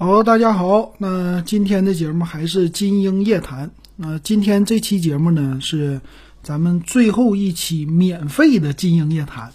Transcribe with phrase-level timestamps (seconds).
[0.00, 3.72] 好，大家好，那今天的节目还是金鹰夜谈。
[3.96, 6.00] 那今天这期节目呢，是
[6.40, 9.50] 咱们最后一期免费的金鹰夜谈。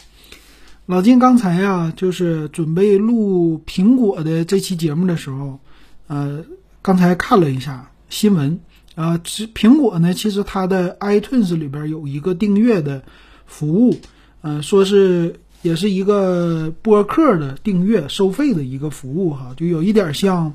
[0.85, 5.61] 老金刚才呀，就是准备录苹果的这期节目的时候，
[6.07, 6.43] 呃，
[6.81, 8.59] 刚才看了一下新闻
[8.95, 13.01] 啊，其苹果呢，其实它的 iTunes 里边有一个订阅的
[13.45, 13.95] 服务，
[14.41, 15.39] 呃，说是。
[15.63, 20.53] 也是一个播客的订阅收费的一个服务哈，就有一点像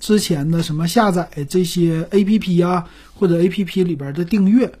[0.00, 4.72] 之前的什么下载这些 A P P 啊，或者 A P P 里边的订阅。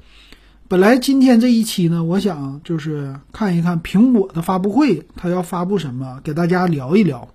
[0.66, 7.28] 本来今天这一期呢，我想就是看一看苹果的发布会，它要发布什么，给大家聊一聊。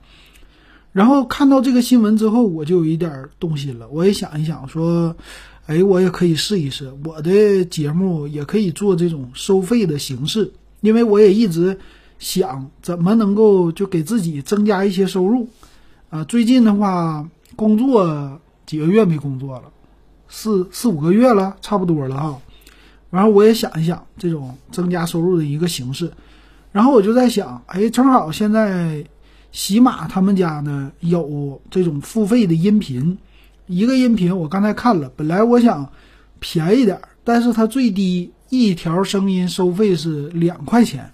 [0.92, 3.88] 然后看到这个新闻之后，我就有一点动心了。
[3.88, 5.16] 我也想一想，说，
[5.66, 10.52] 哎，我也可以试一试，我的节目也可以做这种收费的形式，
[10.82, 11.80] 因为我也一直。
[12.24, 15.50] 想怎么能够就给自己增加一些收入，
[16.10, 19.64] 啊，最近的话工作几个月没工作了，
[20.30, 22.40] 四四五个月了，差不多了哈。
[23.10, 26.10] 然后我也想一想这种增加收入的一个形式，
[26.72, 29.04] 然后我就在想，哎，正好现在
[29.52, 33.18] 喜马他们家呢有这种付费的音频，
[33.68, 35.90] 一个音频我刚才看了，本来我想
[36.40, 41.13] 便宜点，但是它最低一条声音收费是两块钱。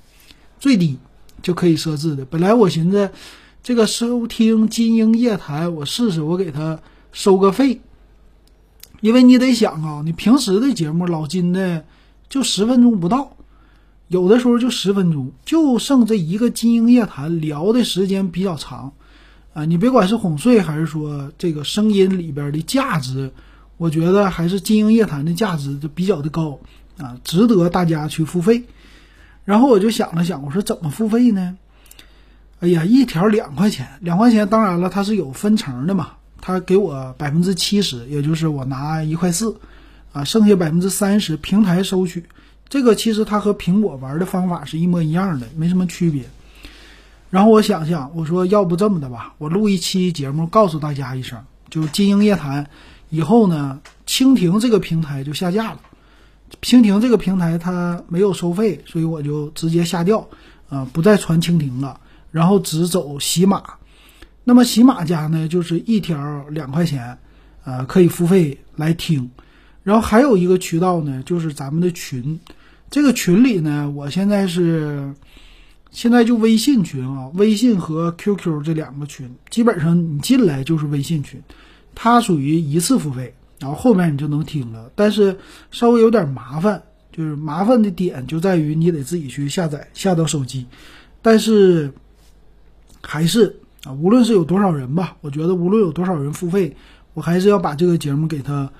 [0.59, 0.97] 最低
[1.41, 2.25] 就可以设置的。
[2.25, 3.11] 本来我寻思，
[3.63, 6.79] 这个收听金鹰夜谈，我试试，我给他
[7.11, 7.81] 收个费。
[9.01, 11.85] 因为你得想啊，你平时的节目老金的
[12.27, 13.37] 就十分钟不到，
[14.09, 18.91] 有的时候就十分钟，就剩这一个金鹰夜谈聊的时间比较长
[19.53, 19.63] 啊。
[19.63, 23.31] 你别管是哄睡还是说这个声音里边的价值，
[23.77, 26.59] 我觉得还是金鹰夜谈的价值就比较的高
[26.97, 28.65] 啊，值得大家去付费。
[29.49, 31.57] 然后我就想了想，我说怎么付费呢？
[32.59, 36.11] 哎呀，一条两块钱，两块钱，当然了，它是有分成的嘛。
[36.39, 39.57] 他给我百分之七十，也就是我拿一块四，
[40.13, 42.25] 啊，剩下百分之三十平台收取。
[42.67, 46.25] 这个其实它和苹果玩的方法是一模一样的，没什么区别。
[47.31, 52.69] 然后我想想，我说要不这么的吧，我录一期节目告诉大家一声，就金鹰夜谈
[53.09, 55.79] 以后呢，蜻蜓这个平台就下架了。
[56.61, 60.27] 蜻蜓这个平台它没有收费，所以我就直接下掉，
[60.69, 61.99] 啊，不再传蜻蜓了，
[62.31, 63.63] 然后只走喜马。
[64.43, 67.17] 那么喜马家呢，就是一条两块钱，
[67.63, 69.29] 呃，可以付费来听。
[69.83, 72.39] 然后还有一个渠道呢，就是咱们的群。
[72.89, 75.13] 这个群里呢，我现在是
[75.91, 81.41] 现在就微信群啊，微信和 QQ 这两个群，基本上你进来就是微信群，
[81.93, 83.35] 它属于一次付费。
[83.59, 85.37] 然后后面你就能听了，但是
[85.69, 86.81] 稍微有点麻烦，
[87.11, 90.65] 就是麻烦的点就在于你得自己去下载下到手机，
[91.21, 91.91] 但是
[93.01, 96.75] 还是啊，无论是有多少人吧，我觉得无论有多少人付费，
[97.13, 98.71] 我还是要把这个节目给他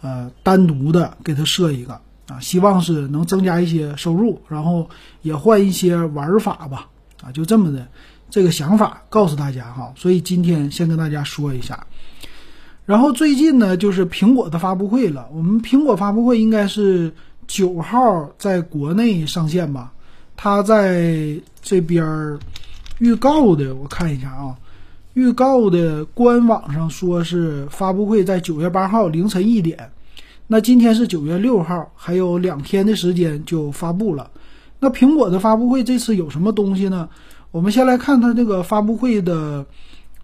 [0.00, 4.90] 呃单独的给他设一个啊，希望是能增加一些收入，然后
[5.22, 6.88] 也换一些玩法吧
[7.22, 7.86] 啊，就这么的
[8.30, 11.86] 这个想法告诉大家哈，所以今天先跟大家说一下。
[12.86, 15.28] 然后最近呢，就是苹果的发布会了。
[15.32, 17.14] 我们苹果发布会应该是
[17.46, 19.92] 九号在国内上线吧？
[20.36, 22.38] 它在这边
[22.98, 24.58] 预告的，我看一下啊，
[25.14, 29.90] 预告的官网上说是发布会在九月八号凌晨一点。
[30.46, 34.30] 那今天是九月六号，还有两天的时间就发布了。
[34.78, 37.08] 那苹果的发布会这次有什么东西呢？
[37.50, 39.64] 我们先来看它这个发布会的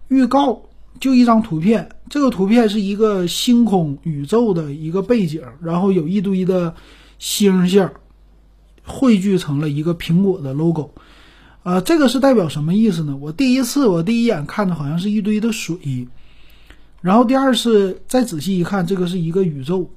[0.09, 0.61] 预告。
[0.99, 6.75] 就一张图片，这个图片是一个星空宇宙的一个背景，然后有一堆的
[7.17, 7.89] 星星
[8.83, 10.91] 汇聚成了一个苹果的 logo。
[11.63, 13.15] 呃，这个是代表什么意思呢？
[13.15, 16.07] 我第一次我第一眼看的好像是一堆的水，
[17.01, 19.89] 然后第二次再仔细一看，这个是一个宇宙。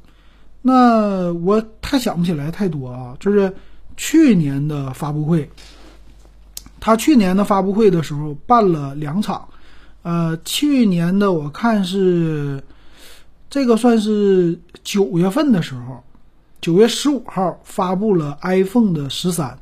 [0.62, 3.52] 那我太想不起来太多啊，就是
[3.96, 5.50] 去年的发布会，
[6.80, 9.46] 他去年的发布会的时候办了两场。
[10.04, 12.62] 呃，去年的我看是
[13.48, 16.04] 这个算是九月份的时候，
[16.60, 19.58] 九月十五号发布了 iPhone 的十三，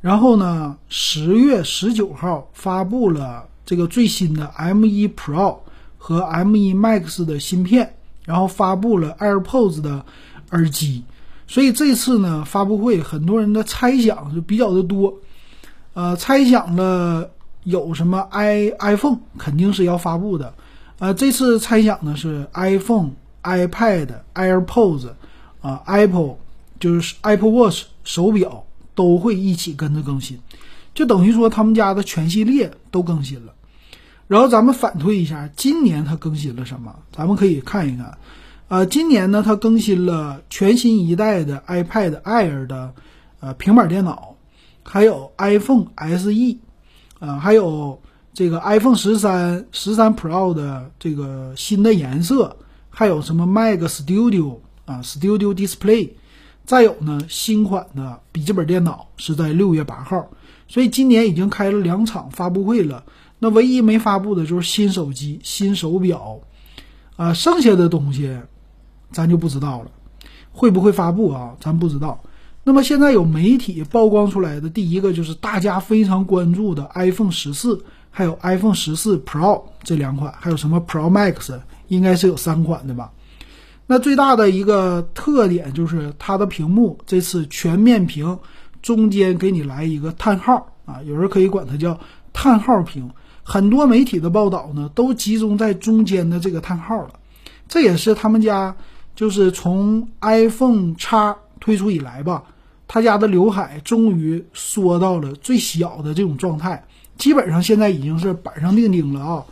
[0.00, 5.58] 然后呢，十月十九号发布了这个最新的 M1 Pro
[5.96, 7.92] 和 M1 Max 的芯片，
[8.24, 10.06] 然后发布了 AirPods 的
[10.52, 11.02] 耳机，
[11.48, 15.12] 所以这次呢发布会很多人的猜想就比较的多，
[15.94, 17.28] 呃，猜想了。
[17.68, 20.52] 有什么 i iPhone 肯定是要发布的，
[20.98, 23.10] 呃，这次猜想呢是 iPhone、
[23.42, 25.08] iPad、AirPods，
[25.60, 26.36] 啊，Apple
[26.80, 30.38] 就是 Apple Watch 手表都会一起跟着更新，
[30.94, 33.52] 就等于说他们家的全系列都更新了。
[34.26, 36.94] 然后咱们反推一下，今年它更新了什么？
[37.12, 38.16] 咱们可以看一看。
[38.68, 42.92] 呃，今年呢，它更新了全新一代的 iPad Air 的
[43.40, 44.34] 呃平板电脑，
[44.82, 46.58] 还有 iPhone SE，
[47.18, 48.00] 呃，还有
[48.32, 52.56] 这个 iPhone 十三、十三 Pro 的这个新的颜色，
[52.90, 56.10] 还有什么 Mac Studio 啊，Studio Display，
[56.64, 60.28] 再有呢，新款的笔记本电脑是在六月八号，
[60.66, 63.04] 所以今年已经开了两场发布会了。
[63.38, 66.40] 那唯一没发布的就是新手机、新手表，
[67.16, 68.38] 啊，剩下的东西。
[69.10, 69.90] 咱就不知道了，
[70.52, 71.56] 会不会发布啊？
[71.58, 72.22] 咱不知道。
[72.68, 83.10] 那么现在有媒体曝光出来的第一个就是大家非常关注的 iPhone 十四，还有 iPhone 十四 Pro 这两款，还有什么 Pro Max，应该是有三款的吧？
[83.86, 88.38] 那最大的一个特点就是它的屏幕这次全面屏，
[88.82, 91.98] 中间给你来一个叹号啊，有人可以管它叫
[92.34, 93.10] 叹号屏。
[93.42, 97.14] 很多媒体的报道呢，都集中在中间的这个叹号了，
[97.66, 98.76] 这也是他们家。
[99.16, 102.44] 就是从 iPhone 叉推出以来吧，
[102.88, 106.82] 他家的刘海终于缩到了最小的这种状态，
[107.18, 109.44] 基本上现在已经是板上钉钉了啊！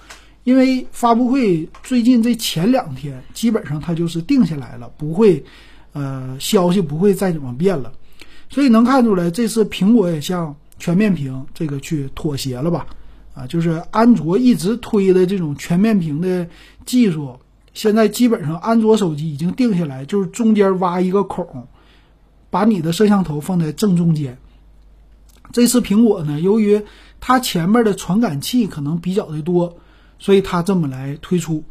[0.42, 5.44] 因为发布会最近这前两天，基本上它就是定下来了，不会，
[5.92, 7.92] 呃，消息不会再怎么变了，
[8.48, 12.86] 所以能看出来这次苹果也向全面屏这个去妥协了吧？
[13.34, 16.48] 啊，就是安卓一直推的这种全面屏的
[16.86, 17.36] 技术。
[17.74, 21.66] 现在基本上安卓手机已经定下来，就是中间挖一个孔，
[22.56, 24.38] 把你的摄像头放在正中间。
[25.52, 26.82] 这次苹果呢，由于
[27.20, 29.76] 它前面的传感器可能比较的多，
[30.18, 31.62] 所以它这么来推出。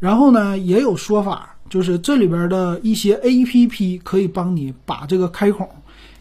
[0.00, 5.68] 然后呢，也有说法，就是这里边的一些 A P P 可以帮你把这个开孔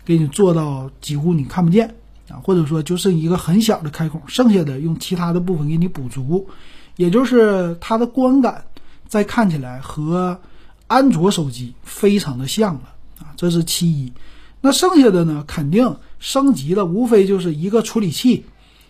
[0.06, 1.96] 给你做到几乎你看不见
[2.30, 6.48] 啊，或者说就是一个很小的开孔，剩下的用其他的部分给你补足，
[6.96, 8.66] 也就是它的观感。
[9.08, 10.40] 再看起来和
[10.86, 12.91] 安卓手机非常的像了
[13.22, 14.12] 啊，这是其一。
[14.60, 18.46] 那剩下的呢，肯定升级的无非就是一个处理器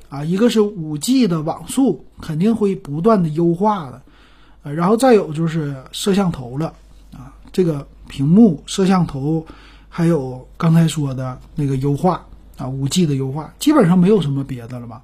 [0.10, 4.02] 啊，一个是五 G 的网速，肯定会不断的优化的。
[4.64, 6.74] 呃，然后再有就是摄像头了
[7.14, 9.46] 啊，这个屏幕、摄像头，
[9.88, 12.26] 还有刚才说的那个优化
[12.58, 15.02] 啊，五 G 的优化，基本上没有什么别的了吧？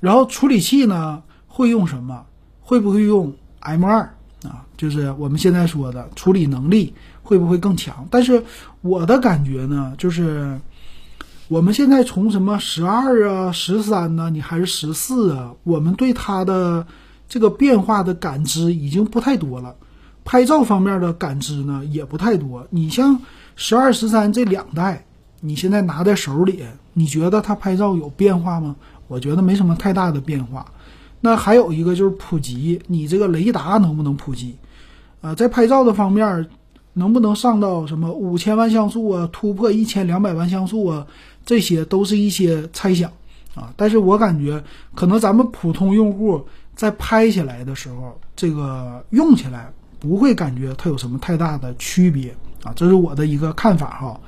[0.00, 2.24] 然后处理器呢，会用什么？
[2.60, 4.02] 会不会用 M 二？
[4.44, 6.94] 啊，就是我们现在说的处理能力
[7.30, 8.08] 会不会更强？
[8.10, 8.42] 但是
[8.80, 10.60] 我的感觉呢，就是
[11.46, 16.84] 我们现在从什么十二啊、十三呢，你还是十四啊，我们对它的
[17.28, 19.76] 这个变化的感知已经不太多了。
[20.24, 22.66] 拍照方面的感知呢，也不太多。
[22.68, 23.16] 你像
[23.54, 25.04] 十二、十三这两代，
[25.38, 28.74] 你现在拿在手里，你觉得它拍照有变化吗？
[29.06, 30.66] 我觉得没什么太大的变化。
[31.20, 34.56] 那还有一个就是普及，你这个雷达能不能普及？
[35.20, 36.48] 啊，在拍照的方面，
[37.00, 41.06] 能不能上到什么五千万像素啊，突破一千两百万像素啊？
[41.46, 43.10] 这些都是一些猜想
[43.54, 43.72] 啊。
[43.74, 44.62] 但是我感觉，
[44.94, 52.70] 可能咱们普通用户在拍起来的时候，这个用起来不会感觉它有什么太大的区别啊。
[52.76, 54.20] 这是我的一个看法哈。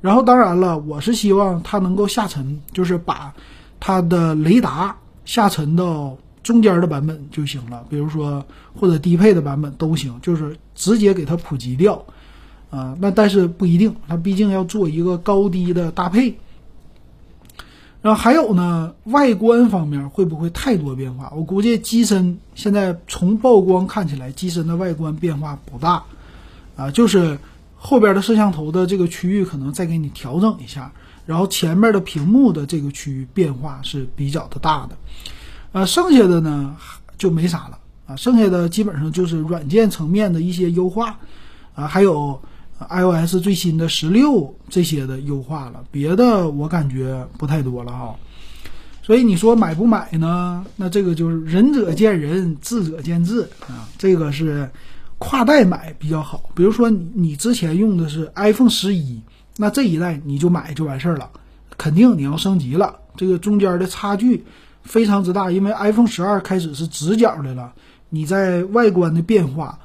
[0.00, 3.30] 然后当然了，我是希望它能够下沉，就是把
[3.78, 4.96] 它的雷达
[5.26, 6.16] 下沉到。
[6.46, 12.04] 中间的版本就行了，比如说或者低配的版本都行，就是直接给它普及掉，
[12.70, 16.38] 啊，那但是不一定，它毕竟要做一个高低的搭配。
[18.00, 21.32] 然后还有呢，外观方面会不会太多变化？
[21.34, 26.04] 我估计机身现在从曝光看起来，机身的外观变化不大，
[26.76, 27.40] 啊，就是
[27.74, 30.92] 后边的摄像头的这个区域可能再给你调整一下，
[31.26, 34.96] 然后前面的屏幕的这个区域变化是比较的大的。
[35.76, 36.74] 呃，剩下的呢
[37.18, 41.18] 就没啥了啊，剩下的基本上就是软件层面的一些优化
[41.74, 42.40] 啊，还有
[42.88, 48.16] iOS 最新的十六这些的优化了，别的我感觉不太多了哈。
[49.02, 50.64] 所以你说买不买呢？
[50.76, 53.86] 那这个就是仁者见仁，智者见智啊。
[53.98, 54.66] 这个是
[55.18, 59.20] 跨代买比较好，比如说你你之前用的是 iPhone 十一，
[59.58, 61.28] 那这一代你就买就完事儿了，
[61.76, 64.42] 肯定你要升级了，这个中间的差距。
[64.86, 67.72] 非常之大，因为 iPhone 十二开始是直角的了，
[68.08, 69.78] 你在外观的变化，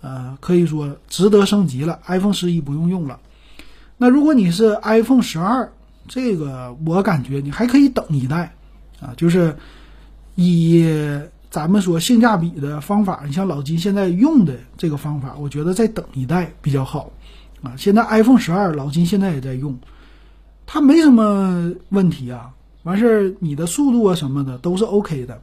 [0.00, 1.98] 呃，可以说值得升级了。
[2.06, 3.18] iPhone 十一不用用了。
[3.96, 5.72] 那如果你是 iPhone 十二，
[6.06, 8.54] 这个我感觉你还可以等一代，
[9.00, 9.56] 啊，就是
[10.34, 10.86] 以
[11.50, 17.10] 咱们说性价比的方法，你像老金现在用的这个方法，我觉得再等一代比较好，
[17.62, 19.78] 啊，现在 iPhone 十二老金现在也在用，
[20.66, 22.50] 它没什么问题啊。
[22.82, 25.40] 完事儿，你的速度啊什么的都是 OK 的。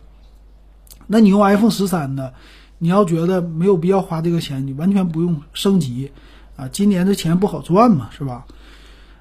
[1.07, 2.33] 那你用 iPhone 十三的，
[2.77, 6.11] 你要觉得没有必要花这个钱，你完全不用升级
[6.55, 6.67] 啊。
[6.67, 8.45] 今年这钱不好赚嘛，是吧？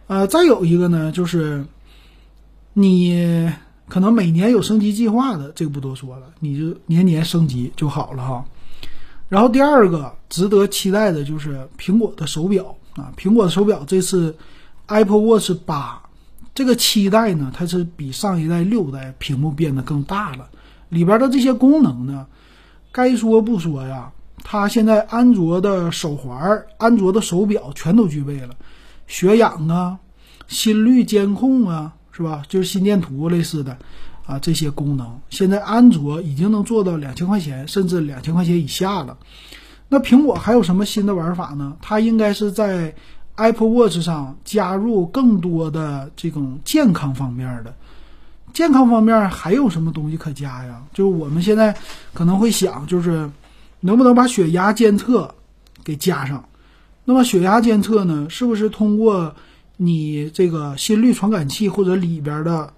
[0.06, 1.64] 呃，再有一个呢，就是
[2.72, 3.50] 你
[3.88, 8.44] 可能每年有升级计划的，这个不多说了，你就年年升级就好了哈。
[9.28, 14.36] 然后第二个值得期待的就是苹果的手表啊，苹果的手表这次
[14.86, 16.02] Apple Watch 八
[16.58, 20.48] 这个七代呢，它是比上一代六代屏幕变得更大了，
[20.88, 22.26] 里边的这些功能呢，
[22.90, 24.10] 该说不说呀，
[24.42, 28.56] 它现在安卓的手环、安卓的手表全都具备了，
[29.06, 30.00] 血氧啊、
[30.48, 32.42] 心率监控啊，是吧？
[32.48, 33.78] 就是心电图类似的。
[34.26, 39.16] 啊，这些功能现在安卓已经能做到两千块钱，甚至两千块钱以下了。
[39.88, 41.76] 那苹果还有什么新的玩法呢？
[41.80, 42.96] 它应该是在
[43.38, 47.74] Apple Watch 上加入更多的这种健康方面的。
[48.52, 50.82] 健康方面还有什么东西可加呀？
[50.92, 51.74] 就是我们现在
[52.12, 53.30] 可能会想，就是
[53.80, 55.34] 能不能把血压监测
[55.82, 56.44] 给加上？
[57.04, 59.34] 那么血压监测呢，是不是通过
[59.76, 62.72] 你这个心率传感器或者里边的？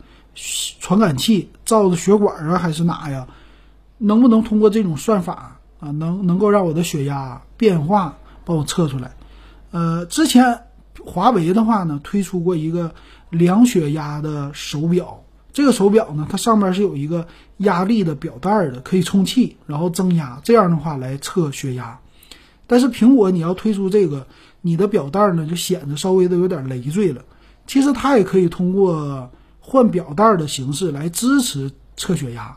[0.79, 3.27] 传感器照的血管啊，还是哪呀？
[3.99, 9.11] 能不能通过这种算法啊，能能够让我的血压变化帮我测出来？
[9.71, 10.63] 呃，之前
[11.05, 12.95] 华为的话呢，推出过一个
[13.31, 15.23] 量血压的手表，
[15.53, 17.27] 这个手表呢，它上面是有一个
[17.59, 21.99] 压力的表带的，可以充气，然后增压，这样的话来测血压。
[22.67, 24.27] 但是苹果你要推出这个，
[24.61, 27.23] 你的表带呢就显得稍微的有点累赘了。
[27.67, 29.31] 其实它也可以通过。
[29.63, 32.57] 换表带的形式来支持测血压，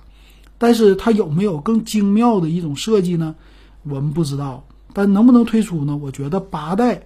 [0.57, 3.35] 但是它有没有更精妙的一种设计呢？
[3.83, 4.65] 我们不知道。
[4.93, 5.97] 但能不能推出呢？
[5.97, 7.01] 我觉得八代，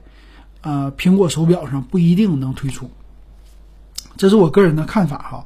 [0.62, 2.90] 呃，苹果手表上不一定能推出。
[4.18, 5.46] 这是我个人的看法哈。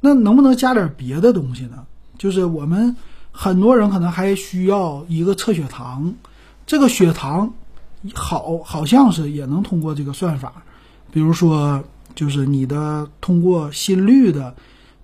[0.00, 1.84] 那能不能加点别的东西呢？
[2.16, 2.96] 就是我们
[3.30, 6.14] 很多人可能还需要一个测血糖，
[6.66, 7.52] 这个血糖
[8.14, 10.52] 好好像是也能通过这个算法，
[11.12, 11.84] 比如说。
[12.14, 14.52] 就是你的通过心率的，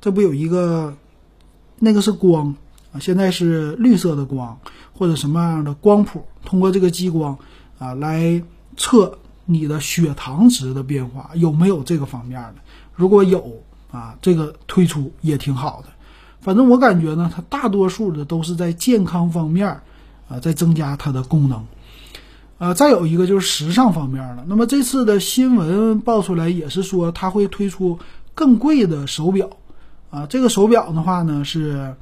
[0.01, 0.93] 这不有一个，
[1.79, 2.53] 那个是光
[2.93, 4.59] 啊，现在是绿色的光
[4.95, 7.37] 或者什么样的光谱，通过这个激光
[7.79, 8.43] 啊来
[8.77, 12.55] 测你的血糖值的变化有没有这个方面的？
[12.95, 15.89] 如果有啊，这个推出也挺好的。
[16.41, 19.69] 反正我感觉呢，它大多数的都是在健康方面
[20.29, 21.67] 啊，在增加它的功能。
[22.59, 24.45] 呃，再有一个就是时尚方面了。
[24.47, 27.99] 那么这次的新闻爆出来也是说，它会推出
[28.35, 29.51] 更贵的手表。
[30.11, 31.97] 啊，这个手表的话呢，是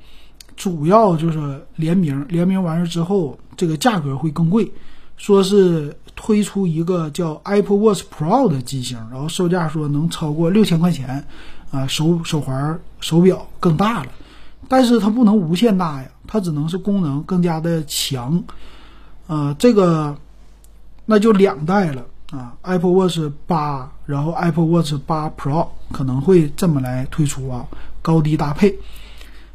[0.56, 4.72] 主要就是联名，联名完事之后，这个价格会更贵。
[5.16, 11.24] 说是推出一个叫 Apple Watch Pro 的机型，然后售价说能超过六千块钱。
[11.70, 14.10] 啊，手手环、手表更大了，
[14.68, 18.44] 但是它不能无限大呀，它只能是功能更加的强。
[19.26, 20.16] 呃，这个。
[21.04, 23.18] 那就两代了啊，Apple Watch
[23.48, 27.66] 八，然后 Apple Watch 八 Pro 可能会这么来推出啊，
[28.00, 28.78] 高低搭配，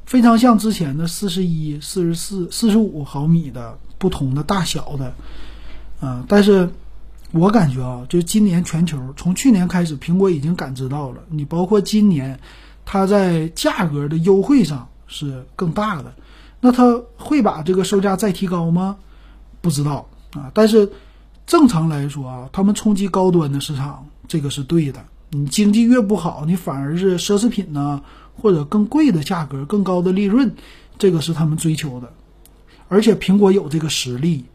[0.08, 5.14] 非常像之前的四十一、四十四、四十五毫米的不同的大小的，
[6.00, 6.68] 啊，但是
[7.32, 12.40] 我感觉啊，就是今年全球从去年开始，苹果已经感知到了，你包括今年，
[12.86, 16.12] 它在价格的优惠上是更大的，
[16.60, 18.98] 那它会把这个售价再提高吗？
[19.62, 20.92] 不知道啊，但是。
[21.46, 25.00] 正常来说啊，他们冲击高端的市场，这个是对的。
[25.30, 28.02] 你经济越不好，你反而是奢侈品呢，
[28.42, 30.56] 或者更贵的价格、更高的利润，
[30.98, 32.14] 这个是他们追求的。
[32.88, 34.46] 而且苹果有这个实力，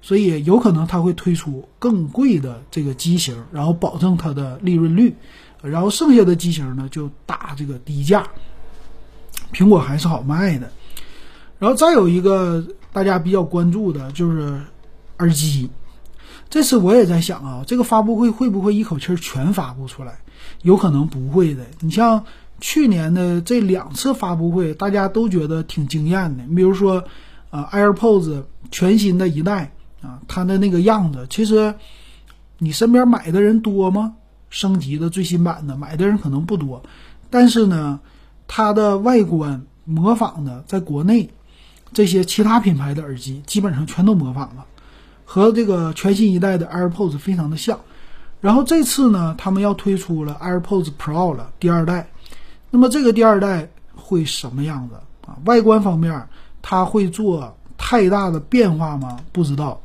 [0.00, 5.14] 所以有可能他会推出更贵的这个机型，然后保证它的利润率，
[5.62, 8.26] 然后剩下的机型呢就打这个低价。
[9.52, 10.70] 苹果还是好卖的。
[11.58, 14.60] 然后再有一个大家比较关注的就是
[15.18, 15.70] 耳机。
[16.50, 20.20] 这次我也在想啊，这个发布会会不会一口气儿全发布出来？
[20.62, 21.64] 有可能不会的。
[21.80, 22.24] 你像
[22.60, 26.44] 去年的这两次发布会，大家都觉得挺惊艳的。
[26.44, 27.04] 你比如说，
[27.50, 31.74] 啊，AirPods 全新的一代啊，它的那个样子，其实
[32.58, 34.14] 你身边买的人多吗？
[34.50, 36.82] 升级的最新版的买的人可能不多，
[37.28, 37.98] 但是呢，
[38.46, 41.30] 它的外观模仿的，在国内
[41.92, 44.64] 这些其他品牌的耳机基本上全都模仿了。
[45.24, 47.80] 和这个全新一代的 AirPods 非常的像，
[48.40, 52.08] 然后这次呢，他们要推出了 AirPods Pro 了第二代，
[52.74, 55.38] 那么这个第二代会什么样子啊？
[55.44, 56.20] 外观方面，
[56.60, 59.16] 它会做太大的变化吗？
[59.30, 59.80] 不知道，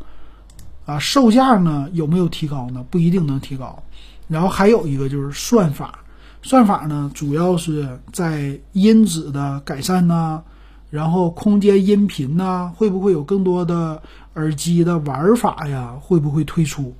[0.88, 2.84] 啊，售价呢有没有提高呢？
[2.90, 3.84] 不一定能提高。
[4.28, 6.00] 然后还有一个就是算法，
[6.42, 10.42] 算法呢主要是在音质的改善呐，
[10.90, 14.02] 然后空间音频呐，会不会有更多的
[14.34, 15.94] 耳机的玩法呀？
[16.02, 16.92] 会不会推出？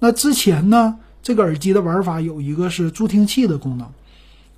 [0.00, 3.86] 那之前呢，这个耳机的玩法有一个是助听器的功能，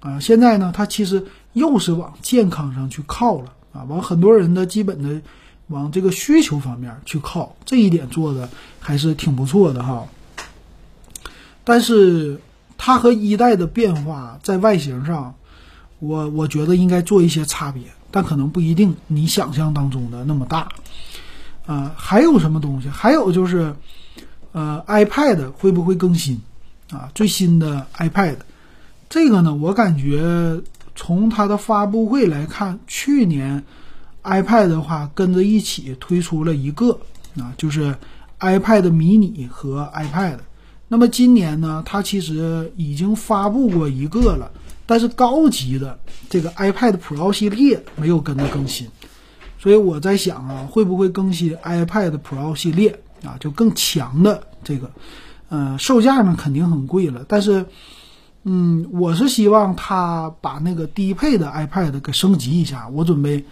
[0.04, 5.20] 啊，现在呢，它其实又是往健康上去靠了啊，往很多人的基本的
[5.68, 10.06] 往这个需求方面去靠，这一点做的还是挺不错的哈。
[11.64, 12.38] 但是
[12.76, 15.34] 它和一代的变化在外形上，
[15.98, 20.68] 我我觉得应该做一些差别，但可能不一定你想象当中的那么大。
[21.66, 22.88] 啊，还有什么东西？
[22.88, 23.74] 还有就是。
[24.56, 26.40] 呃，iPad 会不会更新
[26.92, 27.10] 啊？
[27.12, 28.36] 最新的 iPad，
[29.14, 30.60] 这个呢，我感觉
[30.96, 33.62] 从它的发布会来看，去年
[34.24, 36.98] iPad 的话跟着一起推出了一个
[37.38, 37.94] 啊，就是
[38.40, 40.38] iPad mini 和 iPad。
[40.88, 44.50] 那么今年呢，它其实已经发布过一个了，
[44.84, 45.96] 但是高级的
[46.28, 48.88] 这个 iPad Pro 系列没有跟着更新，
[49.60, 52.98] 所以我在想啊，会不会更新 iPad Pro 系列？
[53.22, 54.90] 啊，就更强的这个，
[55.50, 57.24] 呃，售价呢肯定很贵了。
[57.28, 57.64] 但是，
[58.44, 62.88] 嗯，我是希望他把那个低配的 iPad 给升级一下。
[62.88, 63.44] 我准备，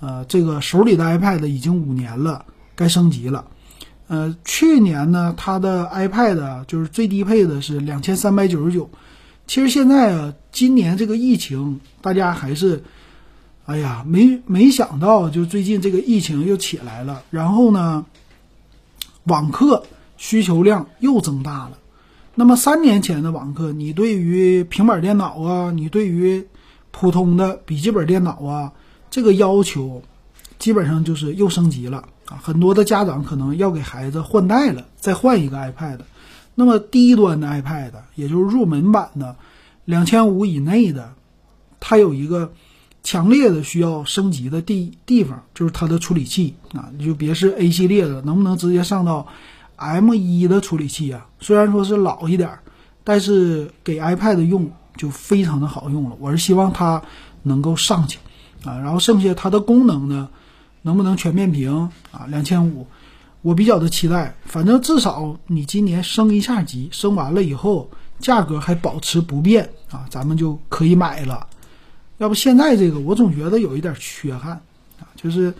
[0.00, 3.46] 呃，这个手里的 iPad 已经五年了，该升级了。
[4.06, 8.88] 呃，去年呢，它的 iPad 就是最低配的是两千三百九十九。
[9.46, 12.84] 其实现在啊，今年这个疫情，大家还是，
[13.64, 17.22] 哎呀，没没想到，就最近这个疫情又起来了。
[17.30, 18.06] 然后呢？
[19.24, 19.82] 网课
[20.16, 21.72] 需求量又增大了。
[22.38, 26.46] 那么三年前的网课，你对于平板电脑啊，你对于
[26.90, 28.72] 普通的笔记本电脑啊，
[29.10, 30.02] 这个要求
[30.58, 32.38] 基本上就是又升级了啊。
[32.42, 36.00] 很多的家长可能要给孩子换代了，再换一个 iPad。
[36.54, 39.36] 那么低端的 iPad，也就是入门版的
[39.86, 41.14] 两千五以内的，
[41.80, 42.52] 它有一个。
[43.02, 49.28] 强烈的需要升级的地地方就是它的处理器啊，你就别是 A 系列的，能不能直接上到
[49.76, 51.26] M 一的处理器啊？
[51.38, 52.60] 虽然说是老一点儿，
[53.04, 56.16] 但是给 iPad 用就非常的好用了。
[56.18, 57.02] 我是希望它
[57.42, 58.18] 能够上去
[58.64, 60.28] 啊，然后剩下它的功能呢，
[60.82, 62.26] 能不能全面屏啊？
[62.28, 62.86] 两千五，
[63.42, 64.34] 我比较的期待。
[64.44, 71.46] 反正至少你今年升一下级，升完了以后价格还保持不变啊，咱们就可以买了。
[72.18, 74.52] 要不现在这个我总觉得有一点缺憾
[74.98, 75.52] 啊，就是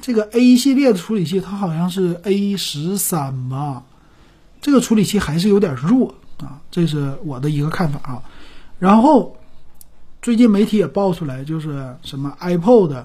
[0.00, 3.82] 这个 A 系列的处理器，它好像是 A 十三吧，
[4.60, 8.22] 这个处理器还是有点弱啊，这是我的一个看法啊。
[8.78, 9.36] 然后
[10.22, 13.04] 最近媒体也爆出来，就是什么 iPod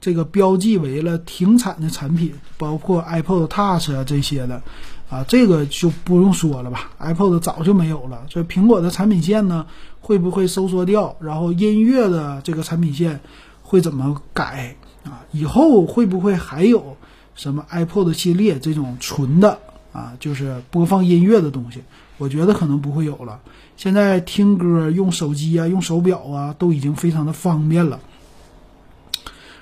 [0.00, 4.62] 这个标记为了停产的产品，包括 iPod Touch 啊这些的。
[5.10, 8.24] 啊，这个就不用说了吧，iPod 早就没有了。
[8.28, 9.66] 这苹果的产品线呢，
[10.00, 11.16] 会不会收缩掉？
[11.18, 13.18] 然后音乐的这个产品线
[13.60, 15.24] 会怎么改啊？
[15.32, 16.96] 以后会不会还有
[17.34, 19.58] 什么 iPod 系列这种纯的
[19.92, 21.82] 啊，就是播放音乐的东西？
[22.18, 23.40] 我觉得可能不会有了。
[23.76, 27.98] 现在听歌用手机啊，用手表啊，都已经非常的方便了。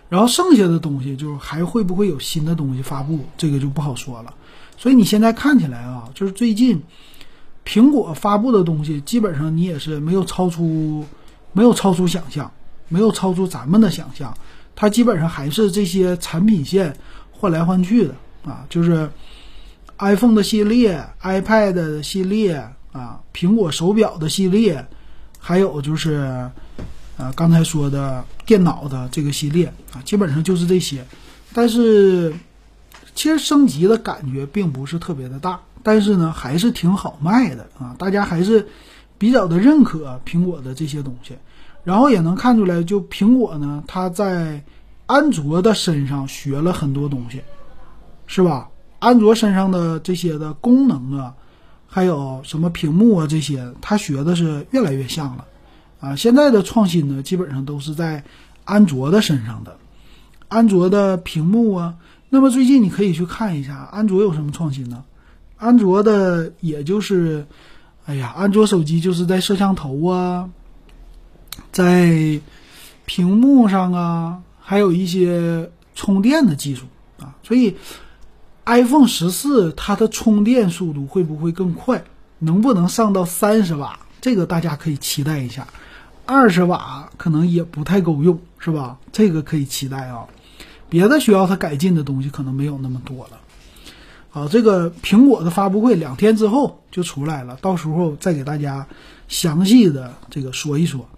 [0.08, 3.20] 然后剩下的东西，就是还会不会有新的东西发布？
[3.36, 4.34] 这个就不好说了。
[4.76, 6.82] 所以你现在看起来啊，就是最近
[7.64, 11.04] 苹果发布的东西，基本上你也是没有超出，
[11.52, 12.50] 没有超出想象，
[12.88, 14.36] 没有超出咱们的想象。
[14.80, 16.96] 它基本上还是这些产品线
[17.32, 18.14] 换来换去的
[18.44, 19.10] 啊，就是
[19.98, 22.54] iPhone 的系列、iPad 的系列
[22.92, 24.86] 啊，苹果手表的系列，
[25.40, 26.48] 还有就是
[27.16, 31.04] 啊刚才说的电脑的这个系列啊，基本上就是这些，
[31.52, 32.32] 但是。
[33.14, 38.64] 其实升级的感觉并不是特别的大，但是呢，还是挺好卖的啊，大家还是
[39.18, 41.34] 比较的认可苹果的这些东西。
[41.88, 44.62] 然后也能看出来，就苹果呢，它在
[45.06, 47.40] 安卓的身上学了很多东西，
[48.26, 48.68] 是吧？
[48.98, 51.34] 安卓身上的这些的功能啊，
[51.86, 55.46] 还有什么屏幕啊这些，它学的是越来越像了
[55.98, 56.14] 啊。
[56.14, 58.22] 现在的创新呢，基本上都是在
[58.66, 59.78] 安卓的身上的，
[60.48, 61.94] 安卓的屏幕啊。
[62.28, 65.04] 那么最近你可以去看一下安卓有什么创新呢？
[65.56, 67.46] 安卓的也就是，
[68.04, 70.50] 哎呀，安卓手机就是在摄像头啊，
[71.72, 72.40] 在
[73.06, 76.86] 屏幕上啊，还有一些充电的技术
[77.18, 77.34] 啊。
[77.42, 77.76] 所以
[78.64, 82.04] ，iPhone 十四它的充电速度会不会更快？
[82.38, 83.98] 能不能上到三十瓦？
[84.20, 85.66] 这个大家可以期待一下。
[86.26, 88.98] 二十瓦可能也不太够用，是吧？
[89.12, 90.26] 这个可以期待啊。
[90.90, 93.38] 别的需要它改进的东西可能没有那么多了。
[94.30, 98.86] 好，这个苹果的发布会两天之后就出来了，到时候再给大家
[99.26, 101.08] 详细的这个说一说。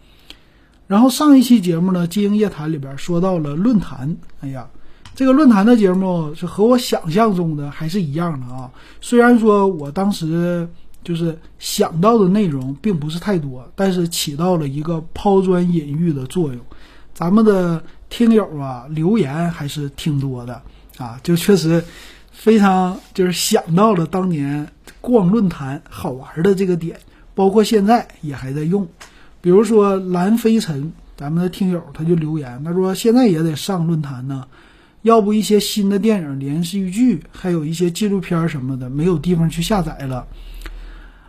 [0.90, 4.68] 然后上一期节目呢，《金鹰夜谈》里边说到了论坛，哎呀，
[5.14, 8.68] 这个论坛的节目是和我想象中的还是一样的啊。
[9.00, 10.68] 虽然说我当时
[11.04, 16.60] 就是想到的内容并不是太多，但是起到了一个抛砖引玉的作用。
[17.14, 20.60] 咱们的听友啊，留言还是挺多的
[20.98, 21.80] 啊，就确实
[22.32, 24.66] 非常就是想到了当年
[25.00, 26.98] 逛论坛好玩的这个点，
[27.32, 28.84] 包括现在也还在用。
[29.42, 34.46] 比如说蓝飞尘，咱们的听友他就留言，他说现在也得上论坛呢，
[35.02, 40.26] 要不一些新的电影、连续剧，还有一些纪录片什么的，没有地方去下载了。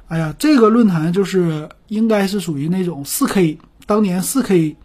[0.08, 4.76] 哎呀，这个论坛就是应该是属于那种四 K，当年四 K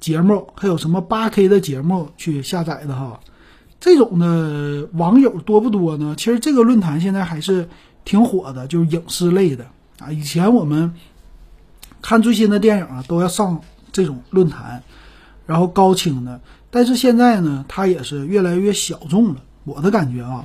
[0.00, 3.20] 节目，还有什么八 K 的节目去下载的哈。
[3.78, 6.14] 这种的网友多不多呢？
[6.16, 7.68] 其实这个论坛现在还是
[8.06, 9.66] 挺火的，就是影视类的
[9.98, 10.10] 啊。
[10.10, 10.90] 以前我们。
[12.04, 14.82] 看最新的电影啊，都要上这种论坛，
[15.46, 16.38] 然后高清的。
[16.70, 19.36] 但是现在呢，它也是越来越小众了。
[19.64, 20.44] 我的感觉啊，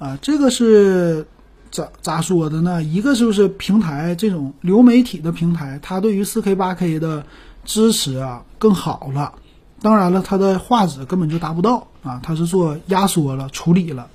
[0.00, 1.28] 啊，这个是
[1.70, 2.82] 咋咋说的呢？
[2.82, 7.24] 一个就是平台这种流媒体的平台，它对于四 K、八 K 的
[7.64, 9.34] 支持啊更好了。
[9.80, 14.08] 当然了，它的画质根本就达不到啊，它是做压缩了、处理了。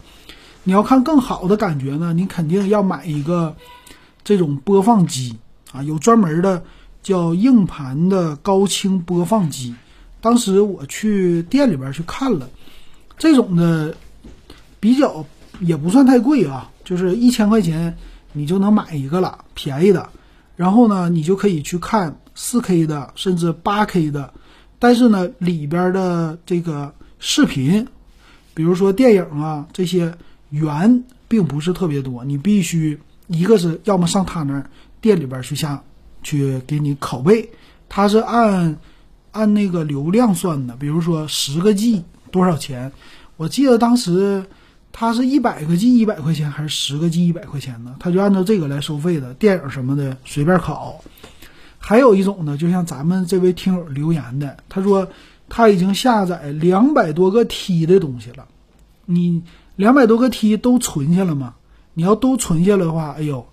[0.65, 3.55] 你要看更好的感觉呢，你肯定要买一个
[4.25, 5.37] 这种播放机。
[5.71, 6.63] 啊，有专门的
[7.03, 9.75] 叫硬盘的高清播放机。
[10.19, 12.49] 当时我去店里边去看了，
[13.17, 13.95] 这种的
[14.79, 15.25] 比较
[15.59, 17.97] 也不算太贵啊，就是一千块钱
[18.33, 20.09] 你就能买一个了，便宜的。
[20.55, 24.31] 然后呢，你就可以去看四 K 的，甚至八 K 的。
[24.77, 27.87] 但是呢，里边的这个视频，
[28.53, 30.13] 比如说电影啊这些
[30.51, 34.69] 源并不是特别多，你必须一个是要么上他那儿。
[35.01, 35.83] 店里边去下，
[36.23, 37.49] 去给你拷贝，
[37.89, 38.77] 它是按
[39.31, 40.75] 按那个流量算的。
[40.75, 42.91] 比如说十个 G 多少钱？
[43.35, 44.45] 我记得当时
[44.91, 47.95] 它是一百个 G 一百块钱，还是十个 G 一百块钱呢？
[47.99, 49.33] 他就按照这个来收费的。
[49.33, 50.93] 电影什么的随便拷。
[51.79, 55.09] 还有一种呢，就像咱们这位听友留言的，他说
[55.49, 58.47] 他已经下载两百多个 T 的东西了。
[59.05, 59.41] 你
[59.75, 61.55] 两百多个 T 都存下了吗？
[61.95, 63.47] 你要都存下的话，哎呦。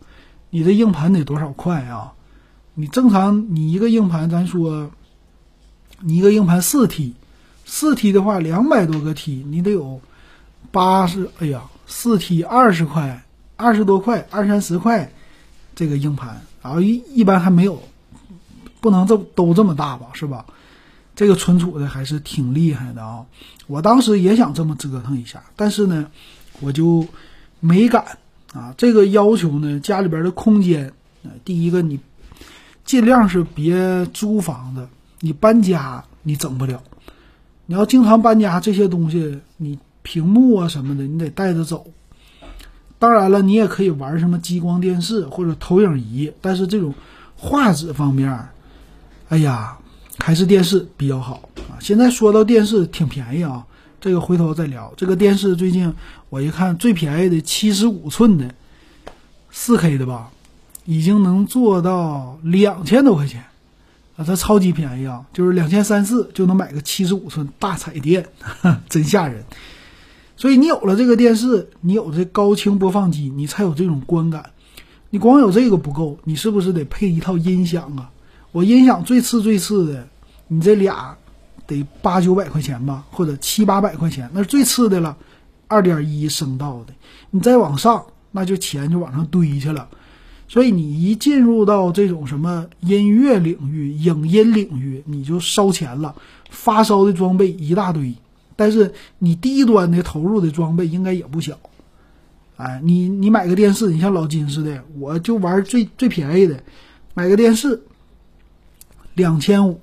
[0.50, 2.12] 你的硬盘得多少块啊？
[2.74, 4.90] 你正常你一个硬盘，咱说，
[6.00, 7.14] 你一个硬盘四 T，
[7.64, 10.00] 四 T 的话两百多个 T，你得有
[10.70, 13.24] 八十，哎呀，四 T 二十块，
[13.56, 15.12] 二十多块，二三十块，
[15.74, 17.82] 这个硬盘，然后一一般还没有，
[18.80, 20.46] 不能这都这么大吧，是吧？
[21.16, 23.26] 这个存储的还是挺厉害的啊！
[23.66, 26.12] 我当时也想这么折腾一下，但是呢，
[26.60, 27.08] 我就
[27.58, 28.18] 没敢。
[28.58, 30.92] 啊，这个要求呢，家里边的空间，
[31.22, 32.00] 呃，第一个你
[32.84, 34.88] 尽量是别租房子，
[35.20, 36.82] 你搬家你整不了，
[37.66, 41.86] 你要经常搬家，这些东西你屏幕啊什么的你得带着走。
[42.98, 46.92] 当然了，你也可以玩什么激光电视或者投影仪，但是这种
[47.36, 48.48] 画质方面，
[49.28, 49.78] 哎呀，
[50.18, 51.78] 还是电视比较好啊。
[51.78, 53.64] 现在说到电视挺便宜啊。
[54.00, 54.92] 这个回头再聊。
[54.96, 55.92] 这个电视最近
[56.30, 58.54] 我一看，最便宜的七十五寸的，
[59.50, 60.30] 四 K 的吧，
[60.84, 63.42] 已经能做到两千多块钱，
[64.16, 68.28] 啊，它超级便宜啊，就是两千三四就能买个七十五寸大彩电，
[68.88, 69.44] 真吓人。
[70.36, 74.50] 所以你有了这个电视，你有这高清播放机，你才有这种观感。
[75.10, 78.10] 你光有这个不够，你是不是得配一套音响啊？
[78.52, 80.08] 我音响最次最次的，
[80.46, 81.16] 你这俩。
[81.68, 85.16] 得八九百块钱吧，或者七八百块钱，那是最次的了。
[85.68, 86.94] 二点一声道的，
[87.30, 89.86] 你再往上，那就钱就往上堆去了。
[90.48, 96.16] 所以你一进入到这种什么音乐领域、影音领域，你就烧钱了，
[96.48, 98.14] 发烧的装备一大堆。
[98.56, 101.58] 但是你低端的投入的装备应该也不小。
[102.56, 106.58] 哎，你你买个电视，你像老金似的，我就玩最最便宜的，
[107.12, 107.82] 买个电视
[109.12, 109.78] 两千五。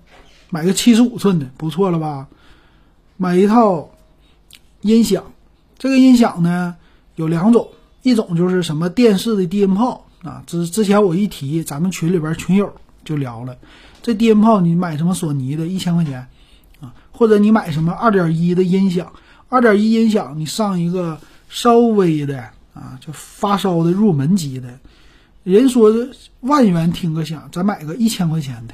[0.49, 2.27] 买个七十五寸的，不错了吧？
[3.17, 3.89] 买一套
[4.81, 5.23] 音响，
[5.77, 6.75] 这个音响呢
[7.15, 7.69] 有两种，
[8.03, 10.43] 一种就是什么电视的低音炮啊。
[10.45, 13.57] 之之前我一提，咱们群里边群友就聊了，
[14.01, 16.27] 这低音炮你买什么索尼的，一千块钱
[16.81, 19.11] 啊，或者你买什么二点一的音响，
[19.47, 22.37] 二点一音响你上一个稍微的
[22.73, 24.77] 啊，就发烧的入门级的，
[25.43, 25.91] 人说
[26.41, 28.73] 万元听个响，咱买个一千块钱的，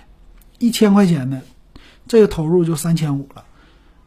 [0.57, 1.39] 一千块钱的。
[2.11, 3.45] 这个投入就三千五了，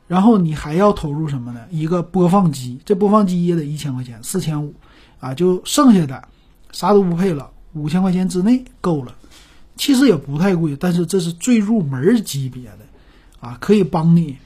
[0.06, 1.62] 然后你还要投入什么呢？
[1.70, 4.74] 一个播放机，这播放机也得一千块钱，四千五，
[5.20, 6.28] 啊，就剩下的
[6.70, 9.14] 啥都不配了，五千块钱之内够了。
[9.76, 12.80] 其实也不太贵，但是这是最入门级别的，
[13.40, 14.36] 啊，可以帮你，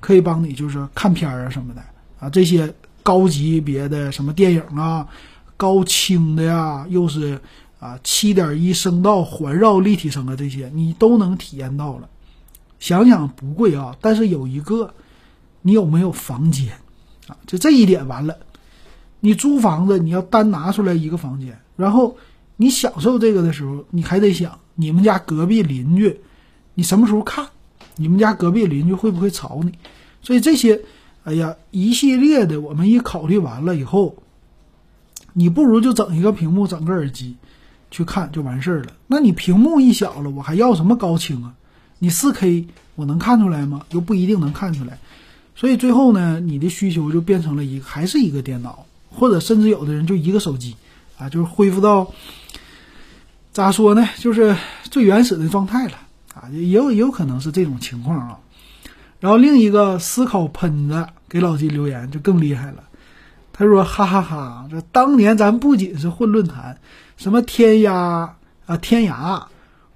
[0.00, 1.80] 可以帮你就是看片儿啊什么的
[2.18, 2.74] 啊，这些
[3.04, 5.06] 高级别的什么电影啊，
[5.56, 7.40] 高清的呀，又是
[7.78, 12.08] 啊七点一声道环绕立体声啊，这些你都能体验到了。
[12.78, 14.94] 想想不贵啊，但是有一个，
[15.62, 16.72] 你有没有房间
[17.28, 17.36] 啊？
[17.46, 18.36] 就这一点完了，
[19.20, 22.16] 你租房子你要单拿出来一个房间，然后
[22.56, 24.58] 你享受这个的时候，你还得想。
[24.76, 26.20] 你们家隔壁邻居，
[26.74, 27.46] 你什么时候看？
[27.94, 29.72] 你们家隔壁邻居会不会吵你？
[30.20, 30.80] 所以这些，
[31.22, 34.16] 哎呀，一系列的，我们一考虑完了以后，
[35.32, 37.36] 你不如就整一个屏幕，整个耳机
[37.92, 38.94] 去看就完事儿了。
[39.06, 41.54] 那你屏幕一小了，我还要什么高清啊？
[42.04, 43.80] 你四 K 我能看出来吗？
[43.88, 44.98] 又不一定能看出来。
[45.56, 50.76] 所以最后呢，你的需求就变成了一个，还是一个电脑，或者甚至有的人就一个手机
[51.16, 52.12] 啊，就是恢复到。
[53.54, 54.06] 咋说呢？
[54.18, 54.54] 就是
[54.90, 55.94] 最原始的状态了
[56.34, 58.38] 啊，也有也有可能是这种情况啊。
[59.18, 62.84] 然后另一个思考喷子给老金留言就更厉害了，
[63.54, 66.78] 他说：“哈哈哈，这当年咱不仅是混论坛，
[67.16, 68.28] 什么天涯
[68.66, 69.42] 啊、天涯、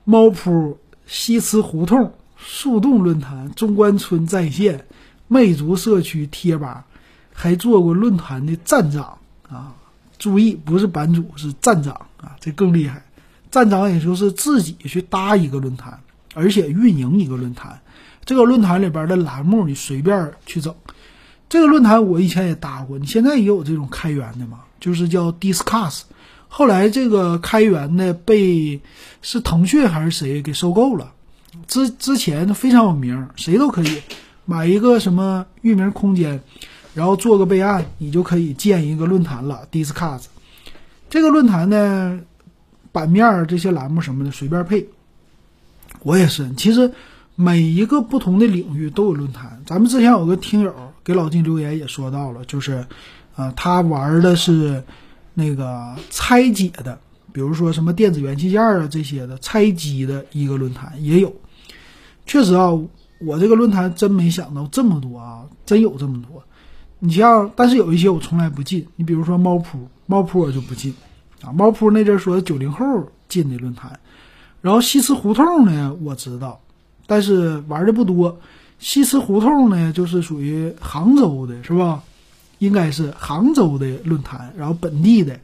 [0.05, 4.87] 猫扑、西祠胡同、树洞论坛、中关村在线、
[5.27, 6.85] 魅族社区贴吧，
[7.33, 9.19] 还做过论坛的站长
[9.49, 9.75] 啊。
[10.19, 13.03] 注意，不是版主，是站长啊，这更厉害。”
[13.51, 15.99] 站长也就是自己去搭一个论坛，
[16.35, 17.81] 而且运营一个论坛。
[18.27, 20.75] 这个论坛里边的栏目你随便去整。
[21.49, 24.65] 这个论坛我以前也搭过，你现在也有这种开源的嘛？
[24.79, 26.03] 就是叫 Discuss。
[26.49, 28.81] 后来这个开源的被
[29.23, 31.13] 是腾讯还是谁给收购了？
[31.67, 34.03] 之之前非常有名，谁都可以
[34.45, 36.41] 买一个什么域名空间，
[36.95, 39.69] 然后做个备案，你就可以建一个论坛了。
[39.71, 40.25] Discuss
[41.11, 42.21] 这个论坛呢？
[42.91, 44.89] 版面这些栏目什么的随便配，
[46.03, 46.51] 我也是。
[46.55, 46.91] 其实
[47.35, 49.63] 每一个不同的领域都有论坛。
[49.67, 52.87] 咱们之前有个听友给老金留言也说到了，就是，
[53.37, 54.83] 呃，他玩的是
[55.39, 56.99] 那个拆解的，
[57.33, 61.33] 比如说什么电子元器件啊这些的拆机的一个论坛也有。
[62.27, 62.71] 确实啊，
[63.21, 66.43] 我这个论坛真没想到这么多啊，真有这么多。
[66.99, 68.85] 你像，但是有一些我从来不进。
[68.97, 70.93] 你比如说猫扑，猫扑我就不进。
[71.41, 72.85] 啊，猫扑那阵说九零后
[73.29, 73.97] 进的论坛，
[74.61, 76.61] 然后西祠胡同呢，我知道，
[77.07, 78.37] 但是玩的不多。
[78.81, 82.03] 西祠胡同呢，就是属于杭州的，是吧？
[82.59, 85.39] 应该是杭州的论坛，然后本地的，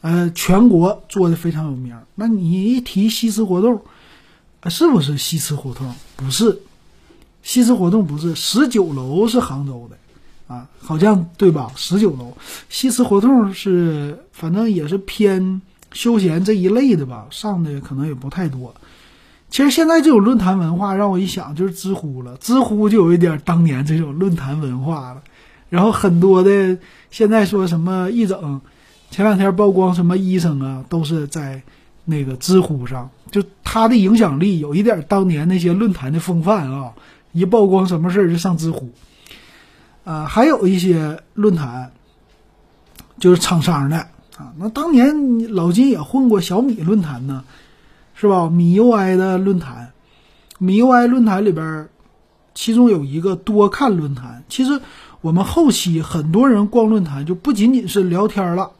[0.00, 1.96] 呃，全国做的非常有名。
[2.14, 3.80] 那你一提西祠胡同，
[4.68, 5.94] 是不是西祠胡同？
[6.16, 6.60] 不是，
[7.42, 9.96] 西祠胡同不是，十九楼是杭州的。
[10.48, 11.72] 啊，好像对吧？
[11.74, 12.36] 十九楼
[12.68, 15.60] 西祠胡同是，反正也是偏
[15.92, 18.72] 休闲这一类的吧，上的可能也不太多。
[19.50, 25.22] 其实现在这种论坛文化，让我一想就是知乎了，知乎就有一点当年这种论坛文化了。
[25.68, 26.78] 然后很多的
[27.10, 28.60] 现在说什么一整，
[29.10, 31.62] 前两天曝光什么医生啊，都是在
[32.04, 36.92] 那个知乎上，就他的影响力有一点当年那些论坛的风范啊，
[37.32, 38.90] 一曝光什么事儿就上知乎。
[40.04, 41.90] 啊，还有一些论坛，
[43.18, 43.96] 就是厂商的
[44.36, 44.54] 啊。
[44.56, 47.42] 那当年老金也混过小米论坛呢，
[48.14, 48.48] 是吧？
[48.48, 49.92] 米 UI 的论坛，
[50.60, 51.88] 米 UI 论坛里边，
[52.54, 54.44] 其中有一个多看论坛。
[54.48, 54.80] 其实
[55.26, 58.70] 我们后期很多人逛论坛，就不仅仅是聊天了，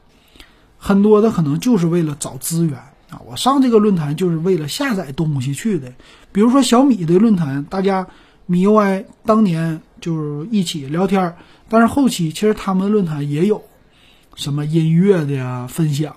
[0.79, 2.79] 很多的可能就是为了找资源
[3.11, 3.21] 啊。
[3.27, 5.93] 我上这个论坛就是为了下载东西去的。
[6.31, 8.07] 比如说小米的论坛，大家
[8.47, 9.83] 米 UI 当年。
[9.99, 11.35] 就是一起聊天，
[11.71, 13.61] 但是后期其实他们论坛也有
[14.37, 16.15] 什么音乐的呀分享、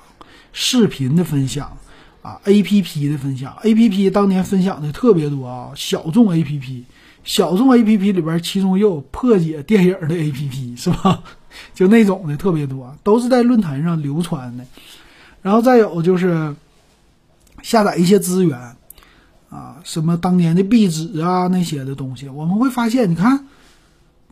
[0.51, 1.77] 视频的分享
[2.21, 3.55] 啊、A P P 的分享。
[3.63, 6.83] A P P 当年分享的特别多啊，小众 A P P，
[7.29, 11.21] 小众 A P P 里边其中又有破解电影的 A P P 是吧？
[11.75, 14.65] 就那种的特别多，都是在论坛上流传的。
[15.43, 16.55] 然后再有就是
[17.61, 18.57] 下载一些资源
[19.51, 23.45] 啊，什么当年的壁纸啊那些的东西，我们会发现，你看。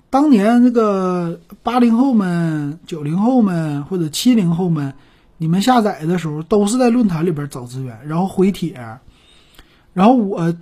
[0.10, 4.94] 当年那个八零后们、九零后们或者七零后们，
[5.38, 8.98] 你们下载的时候都是在论坛里边找资源，然后回帖。
[9.94, 10.56] 然后我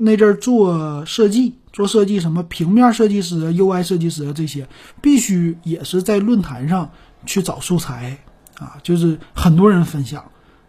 [0.00, 4.68] 那阵儿做设计，做设计什么平面设计师、UI 设计师啊这些，
[5.00, 6.90] 必须也是在论坛上
[7.26, 8.18] 去找素材
[8.58, 10.24] 啊，就是很多人分享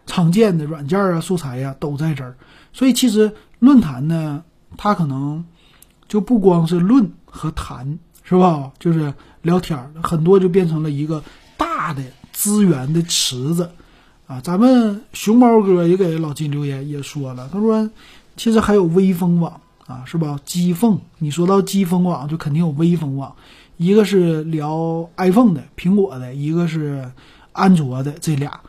[0.06, 2.36] 常见的软件啊、素材呀都在这儿。
[2.72, 4.44] 所以其实论坛呢，
[4.76, 5.44] 它可能
[6.06, 7.98] 就不光是论和谈。
[8.24, 8.70] 是吧？
[8.78, 11.22] 就是聊天儿，很多就变成了一个
[11.56, 12.00] 大的
[12.32, 13.68] 资源的池子，
[14.28, 17.90] 啊，咱们熊猫哥也给老金留言也说了，他说
[18.36, 20.38] 其实还有微风网啊，是吧？
[20.44, 23.34] 机凤，你说到机风网，就肯定有微风网，
[23.76, 27.10] 一个是聊 iPhone 的苹果的，一个是
[27.52, 28.60] 安卓的，这俩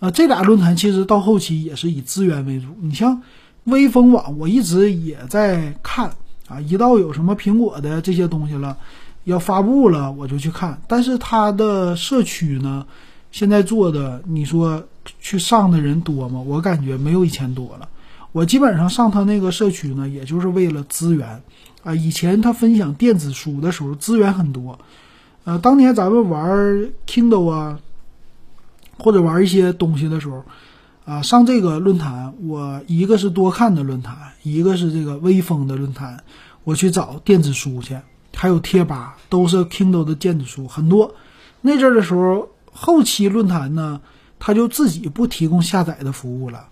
[0.00, 2.66] 啊，这俩论坛其实到后期也是以资源为主。
[2.80, 3.22] 你像
[3.64, 6.10] 微风网，我一直也在看
[6.48, 8.76] 啊，一到有什么苹果的这些东西了。
[9.24, 10.82] 要发布了，我就去看。
[10.88, 12.84] 但是它的社区呢，
[13.30, 14.82] 现在做的，你说
[15.20, 16.40] 去上的人多吗？
[16.40, 17.88] 我感觉没有以前多了。
[18.32, 21.42] 我基本上上他那个社区呢，也就是为了资源
[21.82, 21.94] 啊。
[21.94, 24.78] 以前他分享电子书的时候，资源很多。
[25.44, 27.78] 呃，当年咱们玩 Kindle 啊，
[28.98, 30.44] 或者玩一些东西的时候，
[31.04, 36.22] 啊，上这个论坛，我一个是多看的论坛，一个是这个微风的论坛，
[36.64, 37.98] 我去找电子书去。
[38.34, 41.14] 还有贴吧，都是 Kindle 的电子书很多。
[41.60, 44.00] 那阵儿的时候，后期论坛呢，
[44.38, 46.66] 他就自己不提供下载的服务了，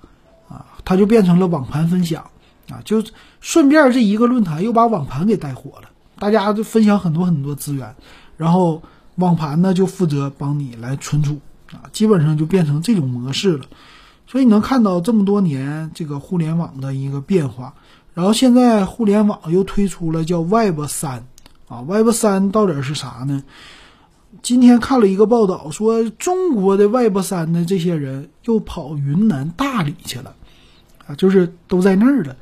[0.85, 2.23] 它就变成了网盘分享，
[2.69, 3.03] 啊，就
[3.41, 5.89] 顺便这一个论坛又把网盘给带火了。
[6.19, 7.95] 大家就分享很多很多资源，
[8.37, 8.83] 然后
[9.17, 11.39] 网盘呢就负责帮你来存储，
[11.73, 13.65] 啊，基本上就变成这种模式了。
[14.27, 17.75] 所以你能看到这么多年这个互联网的一个变化。
[18.13, 21.25] 然后现在互联网又推出了叫 Web 三。
[21.69, 23.45] 啊，Web 三到底是啥呢？
[24.43, 30.35] 今天看了一个报道，说中国的 Web 三的这些人又跑云南大理去了，
[31.17, 32.37] 就是都在那儿了。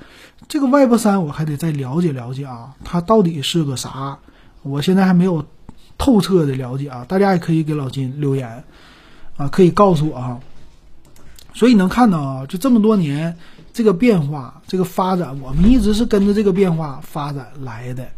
[0.48, 4.18] 这个 Web 三我还得再了解了解啊，它到底是个啥？
[4.62, 5.44] 我现在还没有
[5.96, 7.04] 透彻的了解啊。
[7.08, 8.64] 大家也可以给老金留言
[9.36, 10.40] 啊，可以告诉我啊。
[11.54, 13.36] 所以能看到啊，就这么多年
[13.72, 18.08] 这个变化、这个发展，我们一直是跟着这个变化发展来的。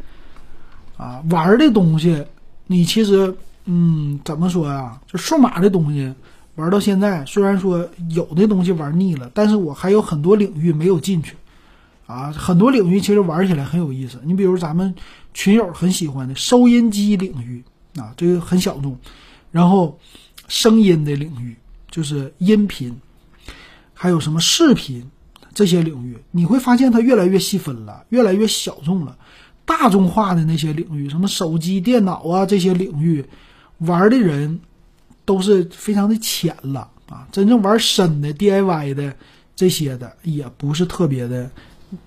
[0.96, 2.26] 啊，玩的东西，
[2.66, 3.34] 你其实，
[3.64, 5.00] 嗯，怎么说呀？
[5.06, 6.14] 就数码的东西，
[6.60, 11.34] 玩到现在，虽然说有的东西玩腻了，但是我还有很多领域没有进去，
[12.06, 14.20] 啊，很多领域其实玩起来很有意思。
[14.24, 14.94] 你比如咱们
[15.32, 17.64] 群友很喜欢的收音机领域，
[17.98, 18.98] 啊，这个很小众，
[19.50, 19.98] 然后
[20.48, 21.56] 声音的领域，
[21.90, 23.00] 就是音频，
[23.94, 25.10] 还有什么视频
[25.54, 29.16] 这些领域，你会发现它越来越细分了，越来越小众了。
[29.64, 33.24] 大众化的那些领域，什么手机、电脑啊这些领域，
[33.78, 34.60] 玩的人
[35.30, 37.28] 都是非常的浅了啊。
[37.30, 39.14] 真正玩深的 DIY 的
[39.54, 41.48] 这些的也不是特别的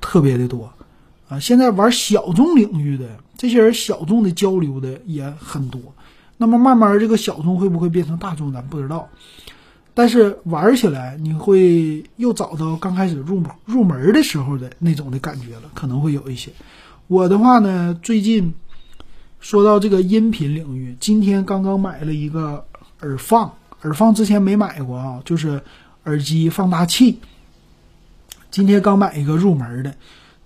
[0.02, 0.70] 特别的多
[1.30, 1.40] 啊。
[1.40, 3.06] 现在玩小众领域的
[3.38, 5.82] 这些人，小众的交流的也很多。
[6.36, 9.08] 那么慢慢这个小众会不会变成大众，咱不知道。
[9.94, 16.52] 但是玩起来你会又找到刚开始入入门的时候的那种的感觉了，可能会有一些。
[17.08, 18.54] 我的话呢，最近
[19.40, 22.66] 说到这个音频领域，今天刚刚买了一个
[23.04, 23.52] 耳放，
[23.84, 25.62] 耳放之前没买过啊，就是
[26.06, 27.20] 耳机放大器。
[28.50, 29.94] 今天刚买一个入门的，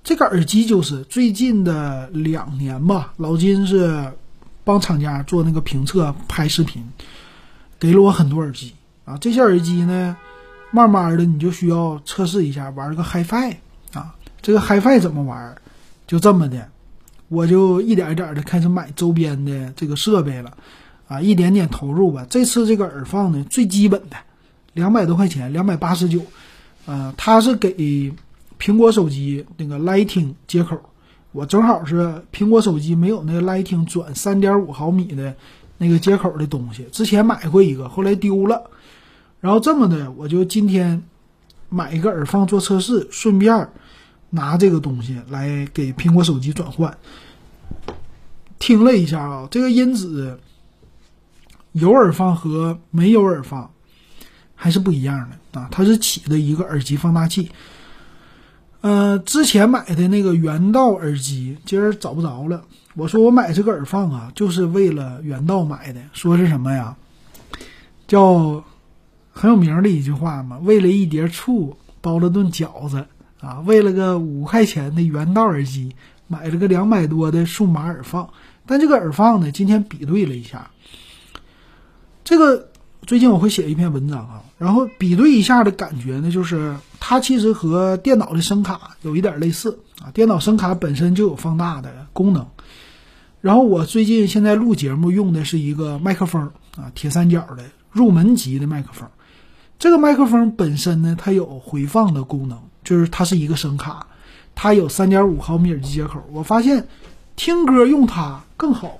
[0.03, 4.11] 这个耳机就是最近的两年吧，老金是
[4.63, 6.83] 帮厂家做那个评测、拍视频，
[7.79, 8.73] 给了我很多耳机
[9.05, 9.17] 啊。
[9.17, 10.15] 这些耳机呢，
[10.71, 13.55] 慢慢的你就需要测试一下，玩个 HiFi
[13.93, 15.55] 啊，这个 HiFi 怎么玩？
[16.07, 16.69] 就这么的，
[17.27, 20.57] 我就一点一点的开始买周边的这个设备了，
[21.07, 22.25] 啊，一点点投入吧。
[22.29, 24.17] 这次这个耳放呢，最基本的，
[24.73, 26.21] 两百多块钱，两百八十九，
[26.85, 28.13] 呃，它是给
[28.59, 30.79] 苹果手机那个 Lightning 接口，
[31.31, 35.35] 我正好是苹果手机没有那个 Lightning 转三点五毫米的
[35.77, 38.69] 那个接口的东西，之前买过一个，后来丢了，
[39.39, 41.03] 然后这么的，我就今天
[41.69, 43.69] 买一个耳放做测试，顺便。
[44.29, 46.97] 拿这个东西来给苹果手机转换，
[48.59, 50.37] 听了一下啊，这个音质
[51.79, 53.71] 有耳放和没有耳放
[54.55, 55.67] 还是不一样的啊。
[55.71, 57.49] 它是起的一个耳机放大器。
[58.81, 62.63] 呃，之前买的那个原道耳机今儿找不着了。
[62.95, 66.01] 我说我买这个耳放啊，就是为了原道买的。
[66.13, 66.95] 说是什么呀？
[68.07, 68.63] 叫
[69.31, 73.05] 很有名的一句话嘛，为了一碟醋包了顿饺子。
[73.39, 75.95] 啊，为了个五块钱的原道耳机，
[76.27, 78.27] 买了个两百多的数码耳放。
[78.65, 80.71] 但这个耳放呢，今天比对了一下，
[82.27, 82.67] 这个
[83.03, 90.11] 最近我会写一篇文章啊，然后比对一下的感觉呢，就是它其实和电脑的声卡有一点类似啊。
[90.13, 92.45] 电脑声卡本身就有放大的功能。
[93.39, 99.07] 然后我最近现在录节目用的是一个麦克风啊，铁三角的入门级的麦克风。
[99.79, 102.59] 这个麦克风本身呢，它有回放的功能。
[102.83, 104.05] 就是它是一个声卡，
[104.53, 106.21] 它有三点五毫米耳机接口。
[106.33, 106.89] 我发现
[107.37, 108.99] 听歌用它更好，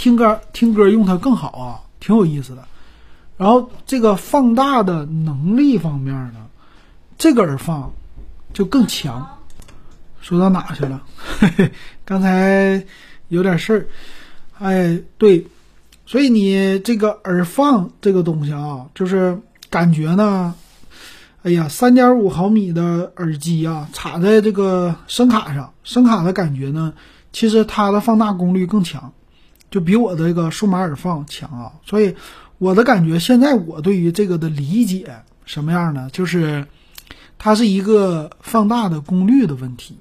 [0.00, 2.66] 听歌听歌用它更好啊，挺有意思的。
[3.36, 6.46] 然后这个放大的能力方面呢，
[7.18, 7.92] 这个耳放
[8.54, 9.36] 就更强。
[10.22, 11.02] 说到哪去了？
[11.38, 11.72] 嘿嘿
[12.06, 12.86] 刚才
[13.28, 13.86] 有点事儿。
[14.58, 15.46] 哎，对，
[16.06, 19.38] 所以你这个耳放这个东西啊，就是
[19.68, 20.54] 感觉呢，
[21.42, 26.94] 哎呀，三点五毫米的耳机啊，插在这个声卡上，声卡的感觉呢，
[27.34, 29.12] 其实它的放大功率更强，
[29.70, 31.72] 就比我这个数码耳放强啊。
[31.84, 32.14] 所以
[32.58, 36.08] 我的感觉，现在我对于这个的理解什么样呢？
[36.12, 36.66] 就是
[37.38, 39.98] 它是一个放大的功率的问题。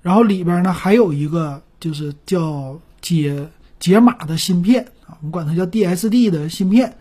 [0.00, 3.48] 然后里边呢还有一个就是叫解
[3.80, 6.96] 解码的芯片啊，我们管它叫 DSD 的芯片，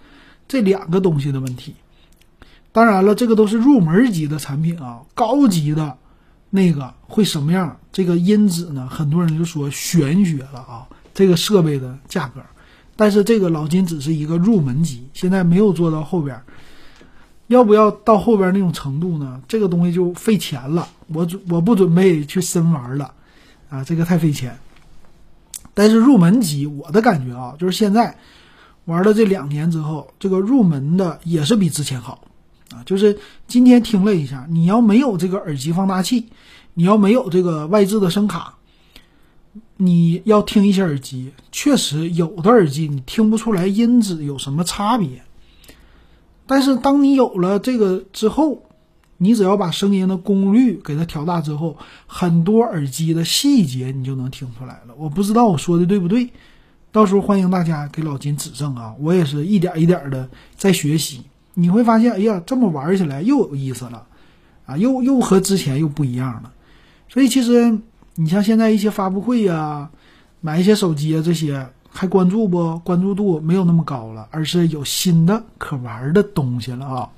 [0.47, 1.76] 这两个东西的问题。
[2.72, 5.97] 当然了，这个都是入门级的产品啊，高级的
[6.49, 7.80] 那个会什么样？
[7.91, 10.88] 这个因子呢，很多人就说玄学了啊，
[11.18, 12.39] 这个设备的价格。
[12.95, 16.39] 但是这个老金只是一个入门级，现在没有做到后边。
[17.47, 19.41] 要不要到后边那种程度呢？
[19.47, 20.88] 这个东西就费钱了。
[21.07, 23.11] 我准我不准备去深玩了，
[23.70, 24.55] 啊，这个太费钱。
[25.74, 28.13] 但是入门级，我的感觉啊，就是现在
[28.84, 32.20] 玩了这两年之后，这个入门的也是比之前好，
[32.72, 36.28] 啊，就是今天听了一下，你要没有这个耳机放大器，
[36.74, 38.57] 你要没有这个外置的声卡，
[39.78, 45.22] 你要听一些耳机，确实有的耳机你听不出来音质有什么差别。
[46.45, 48.64] 但是当你有了这个之后，
[49.18, 54.93] 你只要把声音的功率给它调大之后，很多耳机的细节你就能听出来了。
[54.97, 56.30] 我不知道我说的对不对，
[56.91, 58.93] 到时候欢迎大家给老金指正啊！
[58.99, 61.22] 我也是一点一点的在学习，
[61.53, 64.08] 你会发现，哎呀，这么玩起来又有意思了，
[64.66, 66.53] 啊，又又和之前又不一样了。
[67.10, 67.78] 所以其实
[68.18, 69.89] 你像现在一些发布会呀，
[70.41, 71.70] 买一些手机啊这些。
[71.89, 72.78] 还关注不？
[72.80, 77.09] 关注度没有那么高了，而是有新的可玩的东西了啊。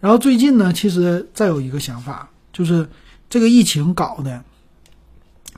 [0.00, 2.88] 然后最近呢，其实再有一个想法，就是
[3.30, 4.42] 这个疫情搞的，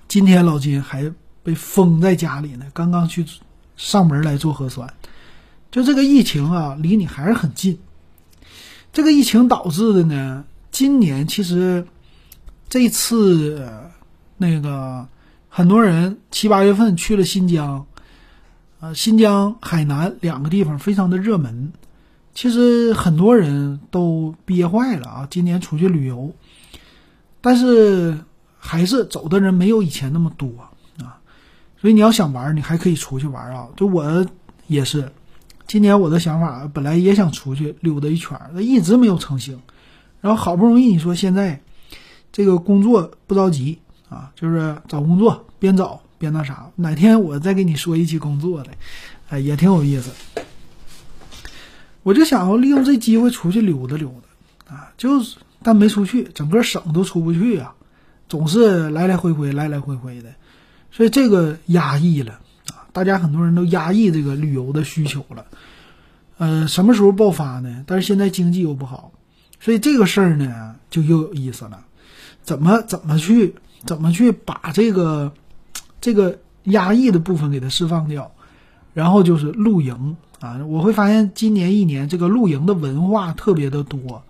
[0.07, 1.11] 今天老金还
[1.43, 3.25] 被封在家里呢，刚刚去
[3.79, 4.93] 上门来做核酸。
[5.70, 7.79] 就这个疫情啊，离你还是很近。
[8.93, 11.87] 这个疫情导致的呢，今年其实
[12.68, 13.84] 这次
[14.37, 15.07] 那个
[15.49, 17.87] 很多人七八月份去了新疆。
[18.80, 21.72] 呃，新疆、海南两个地方非常的热门，
[22.35, 25.28] 其实很多人都憋坏了啊。
[25.30, 26.35] 今年出去旅游，
[27.41, 28.18] 但是
[28.59, 30.49] 还是走的人没有以前那么多
[30.99, 31.16] 啊。
[31.80, 33.68] 所以你要想玩，你还可以出去玩啊。
[33.74, 34.26] 就我
[34.66, 35.11] 也是，
[35.66, 39.59] 今年我的想法本来也想出去溜达一圈，那一直没有成型。
[40.20, 41.62] 然后好不容易你说现在
[42.30, 43.78] 这个工作不着急
[44.09, 46.01] 啊，就是找工作边找。
[46.17, 48.71] 边那啥，哪天我再给你说一期工作的，
[49.29, 50.11] 哎，也挺有意思。
[52.03, 54.09] 我就想要利用这机会出去溜达溜
[54.67, 57.75] 达啊，就是但没出去，整个省都出不去啊，
[58.27, 60.33] 总是来来回回，来来回回的，
[60.91, 62.41] 所以这个压抑了
[62.71, 65.45] 啊，大家很多人都压抑这个旅游的需求了。
[66.39, 67.85] 呃，什么时候爆发呢？
[67.87, 69.13] 但是现在经济又不好，
[69.61, 71.85] 所以这个事儿呢就又有意思了，
[72.43, 75.32] 怎么怎么去怎么去把这个。
[76.01, 78.32] 这个压抑的部分给它释放掉，
[78.93, 80.61] 然后就是露营啊！
[80.68, 84.22] 我会发现今年一年这个露营的文化特别的多，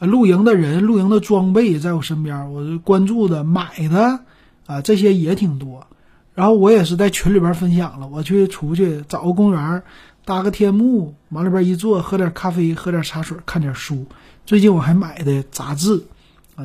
[0.00, 4.18] 露营的人、露营的装备在我身边，我关注的、买的
[4.66, 5.86] 啊这些也挺多。
[6.34, 9.84] 然后我也是在群里边分享了，我去出去找个公园，
[10.24, 14.06] 搭个天幕，往里边一坐，喝点咖啡，喝点茶水，看点书。
[14.46, 16.02] 最近我还买的杂志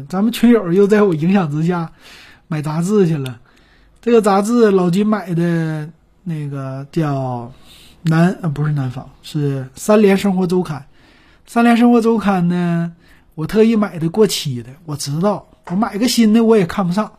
[0.08, 1.91] 咱们群友又在我影响之下
[2.48, 3.39] 买杂志去了。
[4.02, 5.89] 这个杂志老金买的
[6.24, 7.52] 那个叫
[8.04, 10.86] 南呃不是南方是三联生活周刊，
[11.46, 12.94] 三联生活周刊呢，
[13.36, 17.12] 我特意买的过期的，我知道我买个新的我也看不上。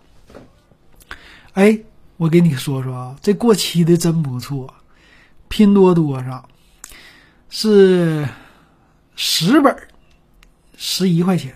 [1.55, 1.79] 哎，
[2.17, 4.75] 我给你说说啊，这过期的真不错，
[5.49, 6.45] 拼多多上
[7.49, 8.29] 是
[9.17, 9.75] 十本，
[10.77, 11.55] 十一块钱，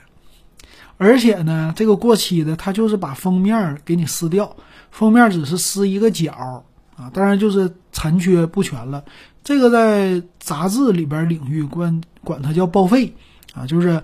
[0.99, 4.55] 而且呢，这个过期的它就是把封面给你撕掉。
[4.91, 6.65] 封面只是撕一个角
[6.97, 9.05] 啊，当然就是残缺不全了。
[9.45, 13.15] 这个在杂志里边领域管管它叫报废
[13.55, 14.03] 啊，就是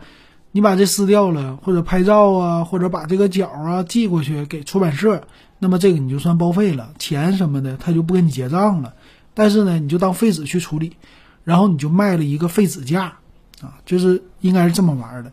[0.53, 5.27] 你把这撕掉了，或者拍照啊，或者把这个角啊寄过去给出版社，
[5.59, 8.95] 那么这个你就算报废了，钱什么的他就不给你结账了。
[9.35, 10.97] 但是呢，你就当废纸去处理，
[11.43, 13.15] 然后你就卖了一个废纸价
[13.61, 15.33] 啊，就是应该是这么玩的。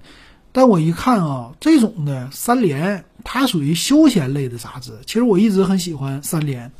[0.52, 3.06] 但我一看啊，这种的三联。
[3.24, 6.72] 它属于休闲类的杂志，其实我一直很喜欢三联，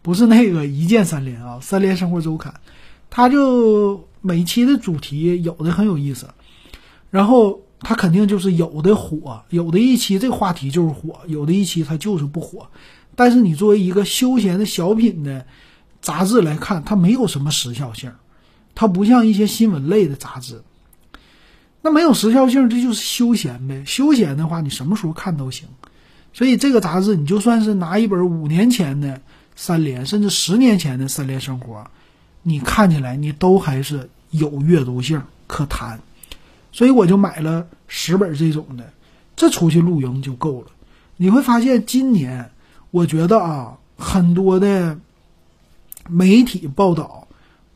[0.00, 2.54] 不是那个一键三连啊，三联生活周刊，
[3.10, 6.26] 它就每期的主题有的很有意思，
[7.10, 12.66] 然后它肯定就是有的火，有的一期这话题就是火，有的一期它就是不火。
[13.14, 15.44] 但是你作为一个休闲的小品的
[16.00, 18.10] 杂志来看，它没有什么时效性，
[18.74, 20.62] 它不像一些新闻类的杂志。
[21.82, 23.82] 那没有时效性，这就是休闲呗。
[23.86, 25.66] 休闲的话，你什么时候看都行。
[26.32, 29.20] 所以这个杂志，你就算是拿一本五年前的
[29.56, 31.84] 三联，甚至十年前的三联生活，
[32.42, 35.98] 你看起来你都还是有阅读性可谈。
[36.70, 38.92] 所以我就买了十本这种的，
[39.34, 40.68] 这出去露营就够了。
[41.16, 42.50] 你会发现，今年
[42.90, 44.98] 我觉得啊，很多的
[46.08, 47.26] 媒体报道，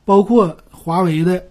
[0.04, 1.42] 包括华为的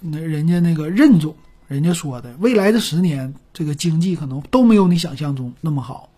[0.00, 1.36] 那人家那个任总。
[1.72, 6.10] 人家说的，未来的十年，这个经济可能都没有你想象中那么好。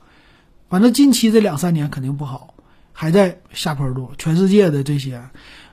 [0.69, 2.55] 反正近期这两三年肯定不好，
[2.93, 4.11] 还在下坡路。
[4.19, 5.23] 全世界的这些，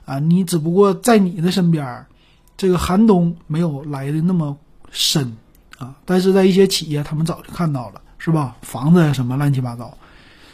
[0.04, 2.06] 啊，你只不过在你的身边，
[2.56, 4.56] 这个寒冬没有来的那么
[4.92, 5.36] 深
[5.78, 5.96] 啊。
[6.04, 8.56] 但是在一些企业，他们早就看到了，是吧？
[8.62, 9.98] 房子什么乱七八糟。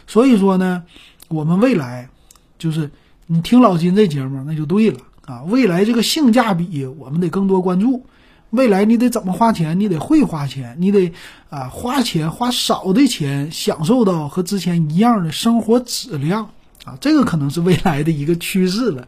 [0.07, 0.83] 所以说呢，
[1.27, 2.09] 我们未来
[2.57, 2.89] 就是
[3.27, 5.43] 你听老金这节目，那就对了啊。
[5.43, 8.07] 未来这个性价比，我们得更多关注。
[8.51, 9.79] 未来你得怎么花钱？
[9.79, 11.13] 你得会花钱，你得
[11.49, 16.49] 啊花钱花少的钱，享受到和之前一样的生活质量
[16.83, 19.07] 啊，这个可能是未来的一个趋势了。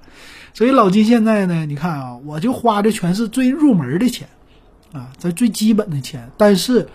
[0.54, 4.28] 所以老金现在呢，你看啊，我就花的全是最入门的钱
[4.92, 6.88] 啊，在最基本的钱，但是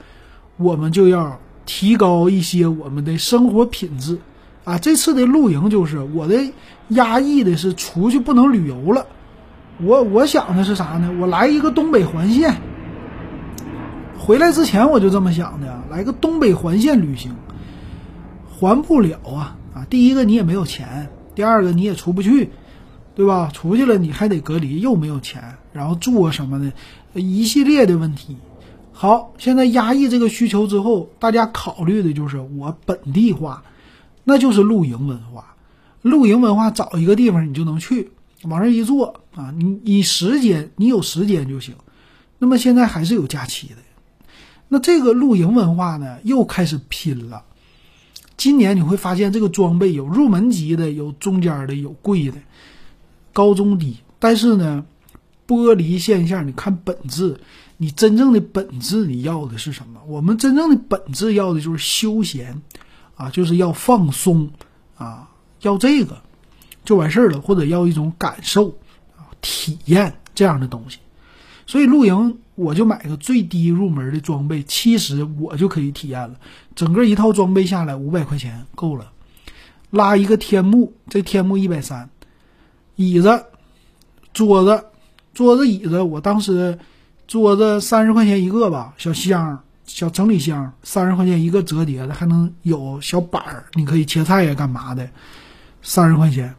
[0.57, 4.19] 我们就要提高一些我们的生活品质
[4.63, 4.79] 啊。
[4.79, 6.53] 这次的露营就是我的
[6.91, 9.05] 压抑的是出去不能旅游了。
[9.83, 11.15] 我我想的是啥呢？
[11.21, 12.57] 我来一个东北环线，
[14.19, 17.37] 回来之前我就这么想的，来个东北环线旅行，
[18.49, 19.87] 还不了啊啊！
[19.91, 22.51] 第一个你也没有钱，第二个你也出不去，
[23.15, 23.51] 对吧？
[23.53, 26.73] 出去了你还得隔离，又没有钱，然后住啊什么的，
[27.21, 28.39] 一系列的问题。
[28.93, 33.63] 好，现在压抑这个需求之后，大家考虑的就是我本地化，
[34.25, 35.55] 那就是露营文化。
[36.01, 38.13] 露营文化找一个地方你就能去。
[38.49, 41.75] 往这一坐啊，你你时间，你有时间就行。
[42.39, 43.77] 那么现在还是有假期的，
[44.69, 47.45] 那这个露营文化呢，又开始拼了。
[48.37, 52.37] 今年你会发现，这个装备有入门级的，有中间的，有贵的，
[53.33, 53.97] 高中低。
[54.19, 54.85] 但是呢，
[55.47, 57.41] 剥离现象，你看本质，
[57.79, 60.01] 你真正的本质你要的是什么？
[60.07, 62.61] 我们真正的本质要的就是休闲
[63.15, 64.51] 啊，就是要放松
[64.99, 65.31] 啊，
[65.63, 66.23] 要这个。
[66.87, 68.71] 就完事儿了，或者要一种感受
[69.17, 70.99] 啊、体验这样的东西，
[71.67, 76.37] 所以露营我就买个最低入门的装备，其实我就可以体验了。
[76.75, 79.11] 整个一套装备下来五百块钱够了，
[79.91, 82.09] 拉一个天幕，这天幕一百三，
[82.95, 83.45] 椅子、
[84.33, 84.85] 桌子、
[85.35, 86.79] 桌子、椅子，我当时
[87.27, 95.09] 桌子三十块钱一个吧，小箱、小整理箱三十块钱一个折叠的，还能有小板儿，你可以切菜呀、干嘛的，
[95.83, 96.55] 三十块钱。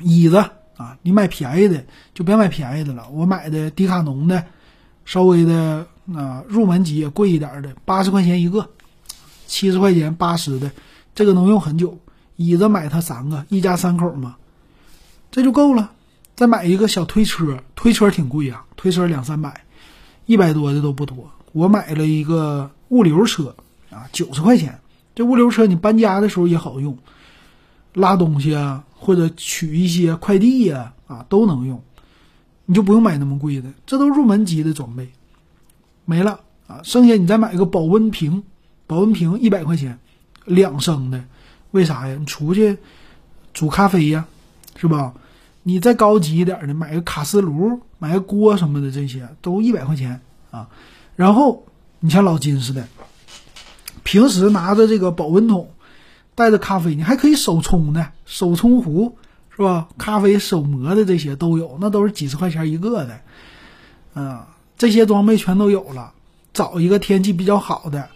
[0.00, 0.38] 椅子
[0.76, 1.84] 啊，你买便宜的
[2.14, 3.08] 就别买便宜的了。
[3.10, 4.44] 我买的迪卡侬的，
[5.04, 8.68] 稍微的啊入门级也贵一点的，八十块钱一个，
[9.46, 10.70] 七十块钱八十的，
[11.14, 11.98] 这个能用很久。
[12.36, 14.36] 椅子买它三个，一家三口嘛，
[15.30, 15.92] 这就够了。
[16.34, 19.64] 再买一个小推车，推车挺贵啊，推车两三百，
[20.26, 21.30] 一百多的都不多。
[21.52, 23.54] 我买了一个物流车
[23.90, 24.80] 啊，九十块钱。
[25.14, 26.98] 这物流车你搬家的时候也好用，
[27.92, 28.82] 拉东西啊。
[29.04, 31.82] 或者取一些快递呀，啊都能用，
[32.64, 35.10] 你就不用买那么贵的，这都入门级的装备，
[36.06, 38.42] 没了啊，剩下你再买个保温瓶，
[38.86, 39.98] 保温瓶一百块钱，
[40.46, 41.22] 两升的，
[41.72, 42.16] 为啥呀？
[42.18, 42.78] 你出去
[43.52, 44.24] 煮咖啡呀，
[44.76, 45.12] 是吧？
[45.62, 50.18] 你再高级一点的，买个卡式炉，买个锅什么的，这些都一百块钱
[50.50, 50.66] 啊。
[51.14, 51.66] 然后
[52.00, 52.88] 你像老金似的，
[54.02, 55.68] 平时拿着这个保温桶。
[56.34, 59.16] 带着咖啡，你还可以手冲的，手冲壶
[59.56, 59.88] 是吧？
[59.98, 63.20] 咖啡手磨的这些都有，那都是几十块钱一个的，
[64.14, 64.40] 嗯，
[64.76, 66.12] 这些装备全都有了。
[66.52, 68.08] 找一个天气比较好的，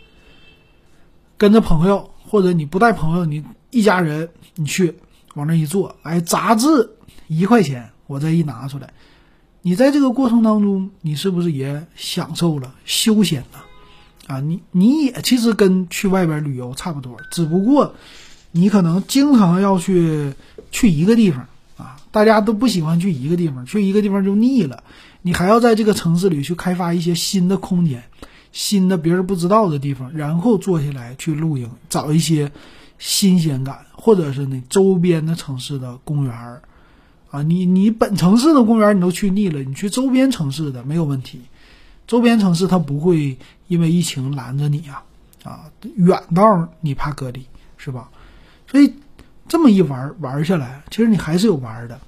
[1.36, 4.94] 跟着朋友，或者你不带朋友，你一家人，你去
[5.34, 6.90] 往那一坐，哎，杂志
[7.26, 8.92] 一块钱，我这一拿出来，
[9.62, 13.58] 你在这个过程当中，你是不是也享受了休闲呢？
[14.28, 17.94] 啊，你你也其实跟去外边旅游差不多，只不过
[18.52, 20.34] 你可能经常要去
[20.70, 21.48] 去一个地方
[21.78, 24.84] 啊，大家都不喜欢去一个地方，去一个地方就腻了。
[25.22, 28.04] 你还要在这个城市里去开发一些新的空间，
[28.52, 32.52] 新的别人不知道的地方，然后坐下来去露营，找一些
[32.98, 36.62] 新鲜感，或者是那周边的城市的公园儿
[37.30, 41.40] 啊，你你本城市的公园你都去腻了，你去周边城市的没有问题。
[42.08, 43.38] 周边城市它不会
[43.68, 45.02] 因为疫情拦着你呀，
[45.44, 47.46] 啊，远道你怕隔离
[47.76, 48.08] 是吧？
[48.66, 48.92] 所以
[49.46, 52.00] 这么一玩玩下来，其实你还是有玩的。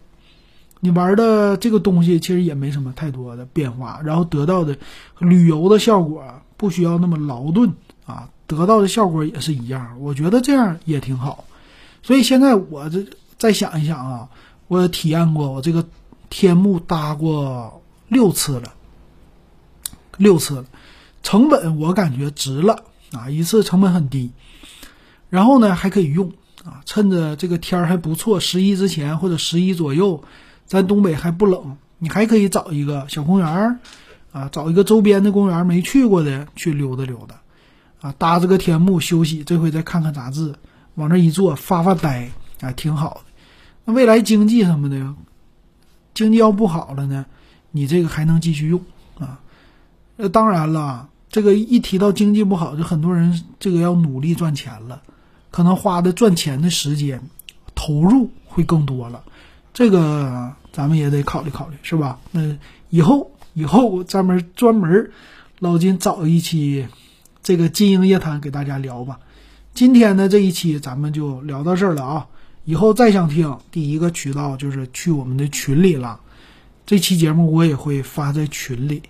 [0.80, 4.74] 你玩的这个东西其实也没什么太多的变化，然后得到的
[5.18, 6.24] 旅游的效果
[6.57, 7.70] 不需要那么劳顿
[8.07, 10.01] 啊，得到的效果也是一样。
[10.01, 11.44] 我觉得这样也挺好。
[12.03, 13.05] 所以现在我这
[13.36, 14.26] 再想一想啊，
[14.68, 15.86] 我体验过，我这个
[16.30, 18.72] 天幕搭过六次了。
[20.20, 20.66] 六次了，
[21.22, 23.30] 成本我感觉值了啊！
[23.30, 24.32] 一次成本很低，
[25.30, 26.30] 然后呢还可以用
[26.62, 26.82] 啊！
[26.84, 30.22] 趁着这个天儿还不错，十一之前或者十一左右，
[30.66, 33.78] 咱东北还不冷，你还可以找一个小公园儿
[34.30, 37.40] 啊，找一个周边的公园没去过的去溜达溜达
[38.02, 40.54] 啊，搭着个天幕休息，这回再看看杂志，
[40.96, 43.20] 往这一坐发发呆啊，挺好的。
[43.86, 45.14] 那未来经济什么的，
[46.12, 47.24] 经济要不好了呢，
[47.70, 48.82] 你这个还能继续用。
[50.22, 55.00] 那当然了，这个一提到经济不好，就很多人这个要努力赚钱了，
[55.50, 57.22] 可能花的赚钱的时间
[57.74, 59.24] 投入会更多了，
[59.72, 62.18] 这个咱们也得考虑考虑，是吧？
[62.32, 62.54] 那
[62.90, 65.10] 以后以后咱们专门
[65.58, 66.86] 老金找一期
[67.42, 69.18] 这个金鹰夜谈给大家聊吧。
[69.72, 72.26] 今天的这一期咱们就聊到这儿了啊！
[72.66, 76.20] 以后再想听，第一个渠道就是去我们的群里了，
[76.84, 79.02] 这期节目我也会发在群里。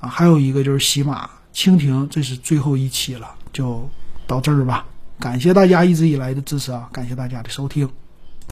[0.00, 3.88] 啊，还有一个就是喜马、蜻蜓，这是最后一期了，就
[4.26, 4.86] 到这儿吧。
[5.18, 7.88] 感谢大家一直以来的支持啊，感谢大家的收听。